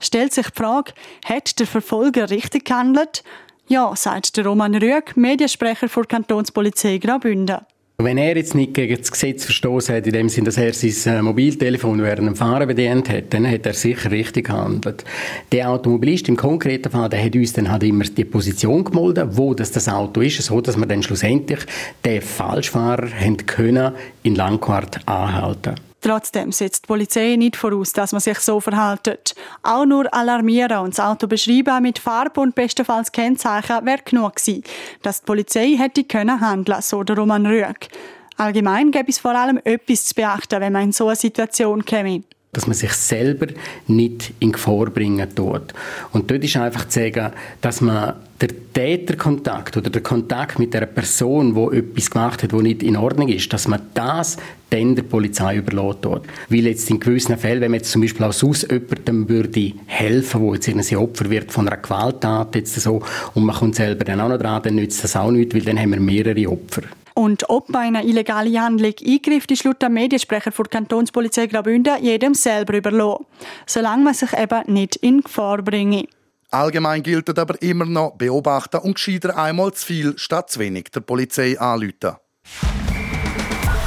Stellt 0.00 0.32
sich 0.34 0.50
die 0.50 0.60
Frage, 0.60 0.92
hat 1.24 1.58
der 1.58 1.66
Verfolger 1.66 2.30
richtig 2.30 2.66
gehandelt? 2.66 3.22
Ja, 3.66 3.96
sagt 3.96 4.36
der 4.36 4.46
Roman 4.46 4.74
Rüeg, 4.74 5.16
Mediensprecher 5.16 5.86
der 5.86 6.04
Kantonspolizei 6.04 6.98
Graubünden. 6.98 7.60
Wenn 7.96 8.18
er 8.18 8.36
jetzt 8.36 8.56
nicht 8.56 8.74
gegen 8.74 8.96
das 8.96 9.12
Gesetz 9.12 9.44
verstoßen 9.44 9.94
hat, 9.94 10.06
in 10.06 10.12
dem 10.12 10.28
Sinne, 10.28 10.46
dass 10.46 10.56
er 10.56 10.72
sein 10.72 11.18
äh, 11.18 11.22
Mobiltelefon 11.22 12.02
während 12.02 12.26
dem 12.26 12.34
Fahren 12.34 12.66
bedient 12.66 13.08
hat, 13.08 13.32
dann 13.32 13.48
hat 13.48 13.66
er 13.66 13.72
sicher 13.72 14.10
richtig 14.10 14.46
gehandelt. 14.46 15.04
Der 15.52 15.70
Automobilist 15.70 16.28
im 16.28 16.36
konkreten 16.36 16.90
Fall, 16.90 17.08
der 17.08 17.24
hat 17.24 17.36
uns 17.36 17.52
dann 17.52 17.70
halt 17.70 17.84
immer 17.84 18.02
die 18.02 18.24
Position 18.24 18.82
gemolden, 18.82 19.36
wo 19.36 19.54
das, 19.54 19.70
das 19.70 19.88
Auto 19.88 20.22
ist, 20.22 20.42
so 20.42 20.60
dass 20.60 20.76
wir 20.76 20.86
dann 20.86 21.04
schlussendlich 21.04 21.60
den 22.04 22.20
Falschfahrer 22.20 23.10
können 23.46 23.92
in 24.24 24.34
Langquart 24.34 24.98
anhalten 25.06 25.76
Trotzdem 26.04 26.52
setzt 26.52 26.84
die 26.84 26.86
Polizei 26.88 27.34
nicht 27.36 27.56
voraus, 27.56 27.94
dass 27.94 28.12
man 28.12 28.20
sich 28.20 28.38
so 28.40 28.60
verhält. 28.60 29.34
Auch 29.62 29.86
nur 29.86 30.12
alarmieren 30.12 30.80
und 30.80 30.90
das 30.90 31.00
Auto 31.00 31.26
beschreiben 31.26 31.82
mit 31.82 31.98
Farbe 31.98 32.42
und 32.42 32.54
bestenfalls 32.54 33.10
Kennzeichen 33.10 33.86
wäre 33.86 34.02
genug 34.04 34.36
gewesen, 34.36 34.64
dass 35.00 35.20
die 35.20 35.24
Polizei 35.24 35.76
hätte 35.78 36.04
können 36.04 36.42
handeln, 36.42 36.82
so 36.82 37.02
der 37.04 37.16
Roman 37.16 37.46
Rüeg. 37.46 37.88
Allgemein 38.36 38.90
gäbe 38.90 39.08
es 39.08 39.18
vor 39.18 39.34
allem 39.34 39.58
etwas 39.64 40.04
zu 40.04 40.14
beachten, 40.14 40.60
wenn 40.60 40.74
man 40.74 40.82
in 40.82 40.92
so 40.92 41.06
eine 41.06 41.16
Situation 41.16 41.82
käme 41.86 42.22
dass 42.54 42.66
man 42.66 42.74
sich 42.74 42.92
selber 42.92 43.46
nicht 43.86 44.32
in 44.40 44.52
Gefahr 44.52 44.86
bringen 44.86 45.28
tut. 45.34 45.74
Und 46.12 46.30
dort 46.30 46.42
ist 46.44 46.56
einfach 46.56 46.88
zu 46.88 47.00
sagen, 47.00 47.32
dass 47.60 47.80
man 47.80 48.14
der 48.40 48.72
Täterkontakt 48.72 49.76
oder 49.76 49.90
der 49.90 50.02
Kontakt 50.02 50.58
mit 50.58 50.74
der 50.74 50.86
Person, 50.86 51.54
wo 51.54 51.70
etwas 51.70 52.10
gemacht 52.10 52.42
hat, 52.42 52.52
wo 52.52 52.60
nicht 52.60 52.82
in 52.82 52.96
Ordnung 52.96 53.28
ist, 53.28 53.52
dass 53.52 53.68
man 53.68 53.80
das 53.94 54.36
dann 54.70 54.96
der 54.96 55.04
Polizei 55.04 55.56
überlässt. 55.56 56.04
Weil 56.48 56.66
jetzt 56.66 56.90
in 56.90 56.98
gewissen 56.98 57.38
Fällen, 57.38 57.60
wenn 57.60 57.70
man 57.70 57.80
jetzt 57.80 57.92
zum 57.92 58.02
Beispiel 58.02 58.24
aus 58.24 58.40
jemandem 58.42 59.28
würde 59.28 59.72
helfen, 59.86 60.40
wo 60.40 60.54
jetzt 60.54 60.68
ein 60.68 60.96
Opfer 60.96 61.30
wird 61.30 61.52
von 61.52 61.68
einer 61.68 61.76
Gewalttat 61.76 62.56
jetzt 62.56 62.74
so, 62.80 63.02
und 63.34 63.44
man 63.44 63.54
kommt 63.54 63.76
selber 63.76 64.04
dann 64.04 64.20
auch 64.20 64.28
noch 64.28 64.38
dran, 64.38 64.62
dann 64.62 64.74
nützt 64.74 65.04
das 65.04 65.16
auch 65.16 65.30
nicht, 65.30 65.54
weil 65.54 65.62
dann 65.62 65.78
haben 65.78 65.92
wir 65.92 66.00
mehrere 66.00 66.48
Opfer. 66.50 66.82
Und 67.14 67.48
ob 67.48 67.70
bei 67.70 67.80
einer 67.80 68.04
illegalen 68.04 68.60
Handlung 68.60 68.92
eingreift, 69.06 69.50
ist 69.52 69.64
laut 69.64 69.80
dem 69.80 69.94
Mediensprecher 69.94 70.50
der 70.50 70.64
Kantonspolizei 70.64 71.46
Graubünden 71.46 72.02
jedem 72.02 72.34
selber 72.34 72.76
überlassen. 72.76 73.24
Solange 73.66 74.02
man 74.02 74.14
sich 74.14 74.32
eben 74.32 74.72
nicht 74.72 74.96
in 74.96 75.20
Gefahr 75.20 75.62
bringe. 75.62 76.08
Allgemein 76.50 77.02
gilt 77.02 77.36
aber 77.38 77.60
immer 77.62 77.84
noch 77.84 78.16
beobachten 78.16 78.78
und 78.78 78.94
gescheiter 78.94 79.36
einmal 79.36 79.72
zu 79.72 79.86
viel 79.86 80.18
statt 80.18 80.50
zu 80.50 80.60
wenig 80.60 80.90
der 80.92 81.00
Polizei 81.00 81.58
anrufen. 81.58 82.16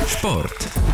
Sport. 0.08 0.87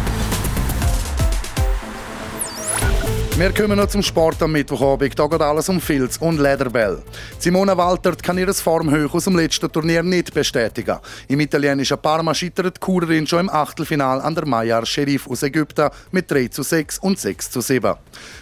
Wir 3.35 3.51
kommen 3.51 3.79
noch 3.79 3.87
zum 3.87 4.03
Sport 4.03 4.43
am 4.43 4.51
Mittwochabend. 4.51 5.17
Da 5.17 5.25
geht 5.25 5.41
alles 5.41 5.67
um 5.67 5.81
Filz 5.81 6.17
und 6.17 6.39
Lederbell. 6.39 7.01
Simona 7.39 7.75
Waltert 7.75 8.21
kann 8.21 8.37
ihre 8.37 8.53
Formhöhe 8.53 9.09
aus 9.11 9.23
dem 9.23 9.35
letzten 9.35 9.71
Turnier 9.71 10.03
nicht 10.03 10.31
bestätigen. 10.31 10.99
Im 11.27 11.39
italienischen 11.39 11.97
Parma 11.97 12.35
scheitert 12.35 12.77
die 12.77 12.79
Kurerin 12.79 13.25
schon 13.25 13.39
im 13.39 13.49
Achtelfinal 13.49 14.21
an 14.21 14.35
der 14.35 14.45
Mayar 14.45 14.85
Sherif 14.85 15.27
aus 15.27 15.41
Ägypten 15.41 15.89
mit 16.11 16.29
3 16.29 16.49
zu 16.49 16.61
6 16.61 16.99
und 16.99 17.17
6 17.17 17.49
zu 17.49 17.61
7. 17.61 17.95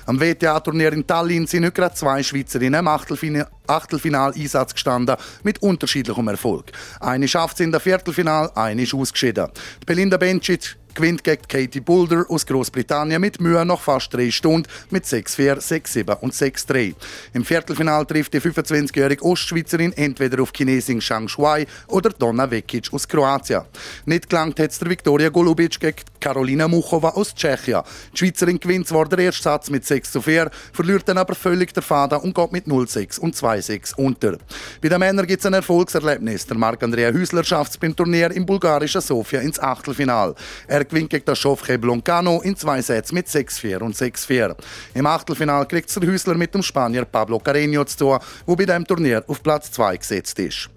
Am 0.07 0.19
WTA-Turnier 0.19 0.91
in 0.91 1.07
Tallinn 1.07 1.47
sind 1.47 1.63
heute 1.63 1.71
gerade 1.71 1.95
zwei 1.95 2.21
Schweizerinnen 2.21 2.81
im 2.81 2.87
Achtelfinal 2.89 3.47
Achtelfinal-Einsatz 3.71 4.73
gestanden, 4.73 5.15
mit 5.43 5.61
unterschiedlichem 5.61 6.27
Erfolg. 6.27 6.71
Eine 6.99 7.27
schafft 7.27 7.55
es 7.55 7.61
in 7.61 7.71
der 7.71 7.79
Viertelfinal, 7.79 8.51
eine 8.55 8.83
ist 8.83 8.93
ausgeschieden. 8.93 9.47
Die 9.81 9.85
Belinda 9.85 10.17
Bencic 10.17 10.75
gewinnt 10.95 11.23
gegen 11.23 11.41
Katie 11.47 11.79
Boulder 11.79 12.25
aus 12.29 12.45
Großbritannien 12.45 13.21
mit 13.21 13.39
Mühe 13.41 13.65
noch 13.65 13.81
fast 13.81 14.13
drei 14.13 14.31
Stunden 14.31 14.67
mit 14.89 15.05
6-4, 15.05 15.57
6-7 15.59 16.19
und 16.19 16.33
6-3. 16.33 16.93
Im 17.33 17.45
Viertelfinal 17.45 18.05
trifft 18.05 18.33
die 18.33 18.39
25-jährige 18.39 19.23
Ostschweizerin 19.23 19.93
entweder 19.93 20.41
auf 20.41 20.51
Chinesin 20.55 21.01
Shang 21.01 21.27
Shuai 21.27 21.65
oder 21.87 22.09
Donna 22.09 22.49
Vekic 22.49 22.93
aus 22.93 23.07
Kroatien. 23.07 23.63
Nicht 24.05 24.29
gelangt 24.29 24.59
hat 24.59 24.71
es 24.71 24.79
der 24.79 24.89
Viktoria 24.89 25.29
Golubic 25.29 25.79
gegen 25.79 25.97
Karolina 26.19 26.67
Muchova 26.67 27.09
aus 27.09 27.33
Tschechien. 27.33 27.81
Die 28.13 28.17
Schweizerin 28.17 28.59
gewinnt 28.59 28.87
zwar 28.87 29.07
den 29.07 29.19
ersten 29.19 29.43
Satz 29.43 29.69
mit 29.69 29.85
6 29.85 30.19
4, 30.21 30.51
verliert 30.73 31.07
dann 31.07 31.17
aber 31.17 31.35
völlig 31.35 31.73
der 31.73 31.83
Faden 31.83 32.19
und 32.19 32.35
geht 32.35 32.51
mit 32.51 32.65
0-6 32.67 33.19
und 33.19 33.35
2-6 33.35 33.95
unter. 33.95 34.37
Bei 34.81 34.89
den 34.89 34.99
Männern 34.99 35.27
gibt 35.27 35.39
es 35.39 35.45
ein 35.45 35.53
Erfolgserlebnis. 35.53 36.45
Der 36.45 36.57
Marc-Andrea 36.57 37.11
Hüsler 37.11 37.43
schafft 37.43 37.71
es 37.71 37.77
beim 37.77 37.95
Turnier 37.95 38.31
im 38.31 38.45
bulgarischen 38.45 39.01
Sofia 39.01 39.41
ins 39.41 39.59
Achtelfinal. 39.59 40.35
Er 40.67 40.80
er 40.81 40.85
gewinnt 40.85 41.09
gegen 41.09 41.25
den 41.25 41.35
Schofke 41.35 41.77
Bloncano 41.77 42.41
in 42.41 42.55
zwei 42.55 42.81
Sätzen 42.81 43.15
mit 43.15 43.27
6-4 43.27 43.77
und 43.79 43.95
6-4. 43.95 44.55
Im 44.93 45.05
Achtelfinal 45.05 45.67
kriegt 45.67 45.95
der 45.95 46.09
Hüsler 46.09 46.35
mit 46.35 46.53
dem 46.53 46.63
Spanier 46.63 47.05
Pablo 47.05 47.37
Carreño 47.37 47.85
zu 47.85 47.97
tun, 47.97 48.19
der 48.47 48.55
bei 48.55 48.65
diesem 48.65 48.85
Turnier 48.85 49.23
auf 49.27 49.43
Platz 49.43 49.71
2 49.71 49.97
gesetzt 49.97 50.39
ist. 50.39 50.69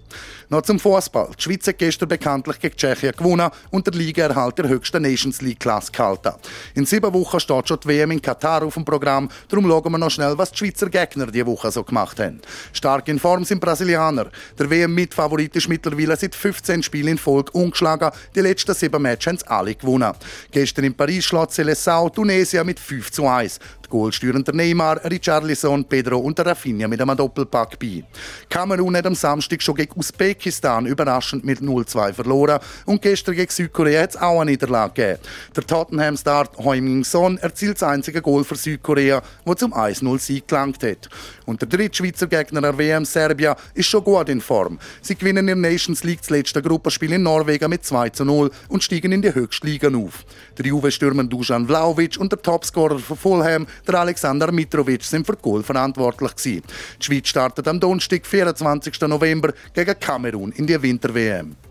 Noch 0.49 0.61
zum 0.61 0.79
Fußball. 0.79 1.31
Die 1.37 1.41
Schweiz 1.41 1.67
hat 1.67 1.79
gestern 1.79 2.07
bekanntlich 2.07 2.59
gegen 2.59 2.75
Tschechien 2.75 3.13
gewonnen 3.17 3.49
und 3.71 3.87
der 3.87 3.93
Ligaerhalt 3.93 4.57
der 4.57 4.67
höchsten 4.67 5.01
Nations 5.01 5.41
League 5.41 5.59
Klasse 5.59 5.91
gehalten. 5.91 6.33
In 6.75 6.85
sieben 6.85 7.11
Wochen 7.13 7.39
steht 7.39 7.67
schon 7.67 7.79
die 7.83 7.87
WM 7.87 8.11
in 8.11 8.21
Katar 8.21 8.63
auf 8.63 8.75
dem 8.75 8.85
Programm. 8.85 9.27
Darum 9.47 9.67
schauen 9.67 9.91
wir 9.91 9.97
noch 9.97 10.11
schnell, 10.11 10.37
was 10.37 10.51
die 10.51 10.57
Schweizer 10.57 10.89
Gegner 10.89 11.27
diese 11.27 11.47
Woche 11.47 11.71
so 11.71 11.83
gemacht 11.83 12.19
haben. 12.19 12.41
Stark 12.73 13.07
in 13.07 13.19
Form 13.19 13.43
sind 13.43 13.59
Brasilianer. 13.59 14.27
Der 14.57 14.69
WM-Mitfavorit 14.69 15.55
ist 15.55 15.67
mittlerweile 15.67 16.15
seit 16.15 16.35
15 16.35 16.83
Spielen 16.83 17.09
in 17.09 17.17
Folge 17.17 17.51
ungeschlagen. 17.53 18.11
Die 18.35 18.41
letzten 18.41 18.75
sieben 18.75 19.01
Matches 19.01 19.27
haben 19.27 19.37
sie 19.39 19.47
alle 19.47 19.75
gewonnen. 19.75 20.13
Gestern 20.51 20.85
in 20.85 20.93
Paris 20.93 21.25
schlägt 21.25 21.53
Seleção 21.53 22.13
Tunesien 22.13 22.65
mit 22.65 22.79
5 22.79 23.11
zu 23.11 23.27
1. 23.27 23.59
Die 23.85 23.89
Goalsteuernder 23.89 24.51
Neymar, 24.51 24.99
Richarlison, 25.05 25.85
Pedro 25.85 26.17
und 26.17 26.39
Rafinha 26.39 26.87
mit 26.87 26.99
einem 26.99 27.15
Doppelpack 27.15 27.77
bei. 27.77 28.03
Kamerun 28.49 28.97
hat 28.97 29.05
am 29.05 29.13
Samstag 29.13 29.61
schon 29.61 29.75
gegen 29.75 29.99
Usbekistan 29.99 30.87
überraschend 30.87 31.45
mit 31.45 31.59
0-2 31.59 32.13
verloren 32.13 32.59
und 32.85 33.01
gestern 33.01 33.35
gegen 33.35 33.51
Südkorea 33.51 34.01
hat 34.01 34.09
es 34.11 34.17
auch 34.17 34.41
eine 34.41 34.51
Niederlage 34.51 34.93
gegeben. 34.93 35.19
Der 35.55 35.67
Tottenham-Star 35.67 36.49
Heung-Min 36.57 37.03
Son 37.03 37.37
erzielt 37.37 37.75
das 37.75 37.83
einzige 37.83 38.23
Goal 38.23 38.43
für 38.43 38.55
Südkorea, 38.55 39.21
das 39.45 39.55
zum 39.57 39.73
1-0-Sieg 39.73 40.47
gelangt 40.47 40.81
hat. 40.81 41.07
Und 41.45 41.61
der 41.61 41.69
dritte 41.69 41.97
Schweizer 41.97 42.25
Gegner 42.25 42.61
der 42.61 42.77
WM, 42.77 43.05
Serbia, 43.05 43.55
ist 43.75 43.87
schon 43.87 44.03
gut 44.03 44.29
in 44.29 44.41
Form. 44.41 44.79
Sie 45.01 45.15
gewinnen 45.15 45.47
in 45.47 45.61
der 45.61 45.71
Nations 45.71 46.03
League 46.03 46.21
das 46.21 46.31
letzte 46.31 46.61
Gruppenspiel 46.61 47.13
in 47.13 47.21
Norwegen 47.21 47.69
mit 47.69 47.85
2 47.85 48.11
0 48.23 48.49
und 48.69 48.83
steigen 48.83 49.11
in 49.11 49.21
die 49.21 49.33
höchste 49.33 49.67
Liga 49.67 49.95
auf. 49.95 50.25
Der 50.57 50.65
Juve-Stürmer 50.65 51.25
Dusan 51.25 51.67
Vlaovic 51.67 52.17
und 52.17 52.31
der 52.31 52.41
Topscorer 52.41 52.97
von 52.97 53.17
Fulham, 53.17 53.67
der 53.87 53.99
Alexander 53.99 54.51
Mitrovic, 54.51 55.03
sind 55.03 55.25
für 55.25 55.35
Goal 55.35 55.63
verantwortlich 55.63 56.35
gewesen. 56.35 56.63
Die 56.99 57.05
Schweiz 57.05 57.27
startet 57.27 57.67
am 57.67 57.79
Donnerstag, 57.79 58.25
24. 58.25 59.01
November, 59.01 59.53
gegen 59.73 59.99
Kamerun 59.99 60.51
in 60.51 60.67
die 60.67 60.81
Winter-WM. 60.81 61.64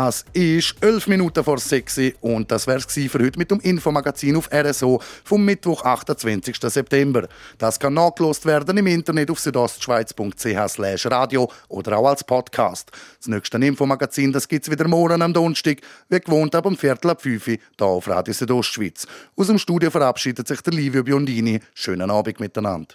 Es 0.00 0.24
ist 0.32 0.76
11 0.80 1.08
Minuten 1.08 1.42
vor 1.42 1.58
6 1.58 1.98
Uhr 1.98 2.12
und 2.20 2.52
das 2.52 2.68
wäre 2.68 2.78
es 2.78 2.86
für 2.86 3.18
heute 3.18 3.36
mit 3.36 3.50
dem 3.50 3.58
Infomagazin 3.58 4.36
auf 4.36 4.48
RSO 4.52 5.02
vom 5.24 5.44
Mittwoch, 5.44 5.82
28. 5.82 6.56
September. 6.56 7.26
Das 7.58 7.80
kann 7.80 7.94
nachgelost 7.94 8.46
werden 8.46 8.78
im 8.78 8.86
Internet 8.86 9.28
auf 9.28 9.40
südostschweiz.ch 9.40 11.06
radio 11.06 11.50
oder 11.66 11.98
auch 11.98 12.06
als 12.06 12.22
Podcast. 12.22 12.92
Das 13.18 13.26
nächste 13.26 13.58
Infomagazin 13.58 14.32
gibt 14.32 14.68
es 14.68 14.70
wieder 14.70 14.86
morgen 14.86 15.20
am 15.20 15.32
Donnerstag, 15.32 15.80
wie 16.08 16.20
gewohnt 16.20 16.54
ab 16.54 16.66
um 16.66 16.76
Viertel 16.76 17.10
ab 17.10 17.20
5 17.20 17.48
Uhr, 17.48 17.54
hier 17.54 17.84
auf 17.84 18.06
Radio 18.06 18.32
Südostschweiz. 18.32 19.04
Aus 19.34 19.48
dem 19.48 19.58
Studio 19.58 19.90
verabschiedet 19.90 20.46
sich 20.46 20.60
der 20.60 20.74
Livio 20.74 21.02
Biondini. 21.02 21.58
Schönen 21.74 22.08
Abend 22.08 22.38
miteinander. 22.38 22.94